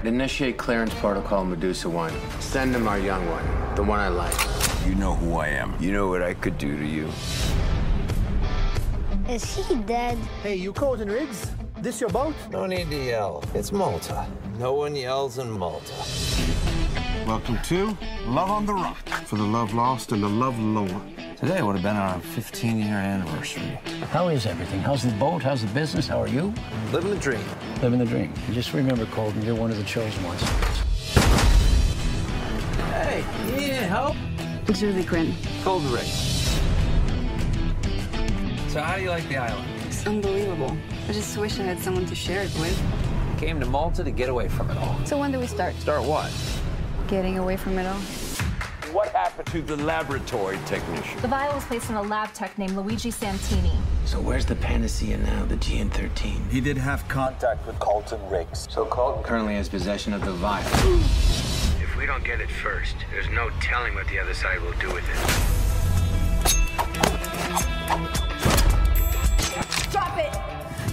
Initiate 0.05 0.59
clearance 0.59 0.93
protocol 0.95 1.45
Medusa 1.45 1.89
1. 1.89 2.13
Send 2.41 2.75
him 2.75 2.87
our 2.87 2.99
young 2.99 3.27
one, 3.31 3.75
the 3.75 3.83
one 3.83 4.01
I 4.01 4.09
like. 4.09 4.64
You 4.85 4.95
know 4.97 5.15
who 5.15 5.37
I 5.37 5.49
am. 5.49 5.75
You 5.81 5.93
know 5.93 6.09
what 6.09 6.23
I 6.23 6.35
could 6.35 6.59
do 6.59 6.77
to 6.77 6.85
you. 6.85 7.09
Is 9.27 9.57
he 9.57 9.77
dead? 9.77 10.19
Hey, 10.43 10.57
you 10.57 10.75
Colton 10.75 11.09
Riggs? 11.09 11.53
This 11.79 12.03
your 12.03 12.11
boat? 12.11 12.35
No 12.51 12.67
need 12.67 12.91
to 12.91 12.97
yell. 13.03 13.43
It's 13.55 13.73
Malta. 13.73 14.27
No 14.59 14.75
one 14.75 14.95
yells 14.95 15.39
in 15.39 15.51
Malta. 15.51 15.95
Welcome 17.27 17.59
to 17.65 17.97
Love 18.27 18.51
on 18.51 18.67
the 18.67 18.75
Rock 18.75 19.09
for 19.25 19.37
the 19.37 19.43
love 19.43 19.73
lost 19.73 20.13
and 20.13 20.23
the 20.23 20.29
love 20.29 20.59
lorn. 20.59 21.17
Today 21.37 21.63
would 21.63 21.77
have 21.77 21.83
been 21.83 21.97
our 21.97 22.21
15 22.21 22.79
year 22.79 22.97
anniversary. 22.97 23.79
How 24.11 24.29
is 24.29 24.45
everything? 24.45 24.81
How's 24.81 25.03
the 25.03 25.13
boat? 25.13 25.43
How's 25.43 25.63
the 25.63 25.73
business? 25.73 26.07
How 26.07 26.21
are 26.21 26.29
you? 26.29 26.53
Living 26.93 27.11
the 27.11 27.17
dream. 27.17 27.45
Living 27.81 28.01
the 28.01 28.05
dream. 28.05 28.35
And 28.45 28.55
just 28.55 28.75
remember, 28.75 29.07
Colton, 29.07 29.41
you're 29.47 29.55
one 29.55 29.71
of 29.71 29.79
the 29.79 29.85
chosen 29.85 30.23
ones. 30.25 30.43
Hey, 32.93 33.25
you 33.47 33.57
need 33.57 33.73
help? 33.73 34.15
Julie 34.73 35.05
Quinn. 35.05 35.35
Cold 35.63 35.83
Rick. 35.85 36.07
So, 38.69 38.81
how 38.81 38.97
do 38.97 39.03
you 39.03 39.11
like 39.11 39.29
the 39.29 39.37
island? 39.37 39.69
It's 39.87 40.07
unbelievable. 40.07 40.77
I 41.09 41.13
just 41.13 41.37
wish 41.37 41.61
I 41.61 41.63
had 41.63 41.79
someone 41.79 42.07
to 42.07 42.15
share 42.15 42.43
it 42.43 42.53
with. 42.59 42.83
Came 43.39 43.61
to 43.61 43.67
Malta 43.67 44.03
to 44.03 44.11
get 44.11 44.29
away 44.29 44.49
from 44.49 44.71
it 44.71 44.77
all. 44.79 44.99
So 45.05 45.19
when 45.19 45.31
do 45.31 45.39
we 45.39 45.47
start? 45.47 45.75
Start 45.77 46.03
what? 46.03 46.33
Getting 47.09 47.39
away 47.39 47.57
from 47.57 47.79
it 47.79 47.87
all? 47.87 48.01
What 48.93 49.09
happened 49.09 49.47
to 49.49 49.61
the 49.63 49.77
laboratory 49.77 50.59
technician? 50.67 51.21
The 51.21 51.29
vial 51.29 51.55
was 51.55 51.65
placed 51.65 51.91
on 51.91 51.97
a 51.97 52.03
lab 52.03 52.33
tech 52.33 52.57
named 52.59 52.75
Luigi 52.75 53.11
Santini. 53.11 53.73
So 54.07 54.21
where's 54.21 54.47
the 54.47 54.57
panacea 54.57 55.19
now, 55.19 55.45
the 55.45 55.57
GN13? 55.57 56.51
He 56.51 56.61
did 56.61 56.79
have 56.79 57.07
contact 57.09 57.67
with 57.67 57.79
Colton 57.79 58.21
Riggs. 58.29 58.67
So 58.71 58.87
Colton 58.87 59.23
currently 59.23 59.55
has 59.55 59.69
possession 59.69 60.13
of 60.13 60.25
the 60.25 60.33
vial. 60.33 60.65
If 62.05 62.11
we 62.11 62.15
don't 62.17 62.25
get 62.25 62.39
it 62.43 62.51
first, 62.51 62.97
there's 63.11 63.31
no 63.31 63.49
telling 63.63 63.95
what 63.95 64.07
the 64.09 64.19
other 64.19 64.35
side 64.35 64.61
will 64.61 64.73
do 64.73 64.93
with 64.93 65.09
it. 65.09 65.17
Stop 69.89 70.19
it! 70.19 70.37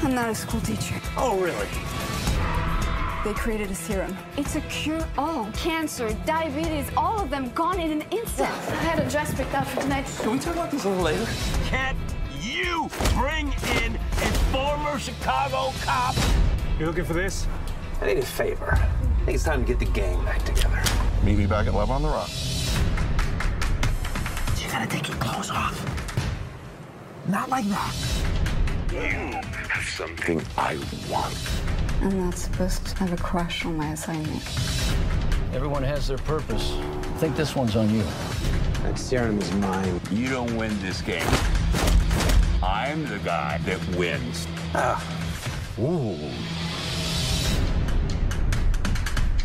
I'm 0.06 0.16
not 0.16 0.30
a 0.30 0.36
school 0.36 0.62
teacher. 0.62 0.96
Oh, 1.18 1.38
really? 1.38 1.68
They 3.26 3.34
created 3.38 3.70
a 3.70 3.76
serum. 3.76 4.18
It's 4.38 4.56
a 4.56 4.62
cure-all. 4.62 5.52
Cancer, 5.52 6.14
diabetes, 6.26 6.90
all 6.96 7.20
of 7.20 7.30
them 7.30 7.50
gone 7.50 7.82
in 7.82 7.92
an 7.92 8.04
instant. 8.10 8.48
I 8.48 8.76
had 8.76 9.06
a 9.06 9.10
dress 9.10 9.34
picked 9.34 9.54
out 9.54 9.68
for 9.68 9.82
tonight. 9.82 10.06
Can 10.22 10.32
we 10.32 10.40
talk 10.40 10.54
about 10.54 10.72
this 10.72 10.86
a 10.86 10.88
little 10.88 11.04
later? 11.04 11.28
Can't 11.66 11.98
you 12.40 12.90
bring 13.16 13.48
in 13.84 13.98
a 13.98 14.32
former 14.54 14.98
Chicago 14.98 15.74
cop? 15.82 16.16
You 16.80 16.86
looking 16.86 17.04
for 17.04 17.16
this? 17.16 17.48
I 18.02 18.06
need 18.06 18.20
a 18.20 18.26
favor. 18.26 18.72
I 18.74 19.24
think 19.26 19.36
it's 19.36 19.44
time 19.44 19.64
to 19.64 19.68
get 19.68 19.78
the 19.78 19.86
gang 19.92 20.24
back 20.26 20.42
together. 20.46 20.82
Meet 21.24 21.38
me 21.38 21.46
back 21.46 21.68
at 21.68 21.74
Love 21.76 21.92
on 21.92 22.02
the 22.02 22.08
Rock. 22.08 22.30
You 24.60 24.68
gotta 24.72 24.88
take 24.88 25.08
your 25.08 25.18
clothes 25.18 25.52
off. 25.52 25.78
Not 27.28 27.50
like 27.50 27.66
that. 27.66 27.96
You 28.92 29.00
have 29.70 29.86
something 29.86 30.42
I 30.58 30.80
want. 31.10 31.38
I'm 32.02 32.18
not 32.26 32.36
supposed 32.36 32.88
to 32.88 32.96
have 32.96 33.14
a 33.14 33.18
crush 33.22 33.66
on 33.66 33.78
my 33.78 33.92
assignment. 33.92 34.44
Everyone 35.54 35.84
has 35.84 36.08
their 36.08 36.18
purpose. 36.18 36.72
I 36.74 37.18
think 37.20 37.36
this 37.36 37.56
one's 37.56 37.76
on 37.76 37.94
you. 37.94 38.04
That 38.82 38.98
serum 38.98 39.38
is 39.38 39.52
mine. 39.54 40.02
You 40.10 40.28
don't 40.28 40.58
win 40.58 40.76
this 40.82 41.02
game. 41.04 41.28
I'm 42.64 43.08
the 43.08 43.20
guy 43.20 43.60
that 43.60 43.96
wins. 43.96 44.48
Ah. 44.74 45.04
Ooh. 45.80 46.18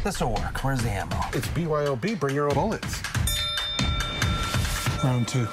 This'll 0.07 0.33
work. 0.33 0.63
Where's 0.63 0.81
the 0.85 0.91
ammo? 0.91 1.17
It's 1.33 1.49
BYOB. 1.49 2.21
Bring 2.21 2.37
your 2.37 2.47
own 2.47 2.55
bullets. 2.55 3.03
Round 5.03 5.27
two. 5.27 5.49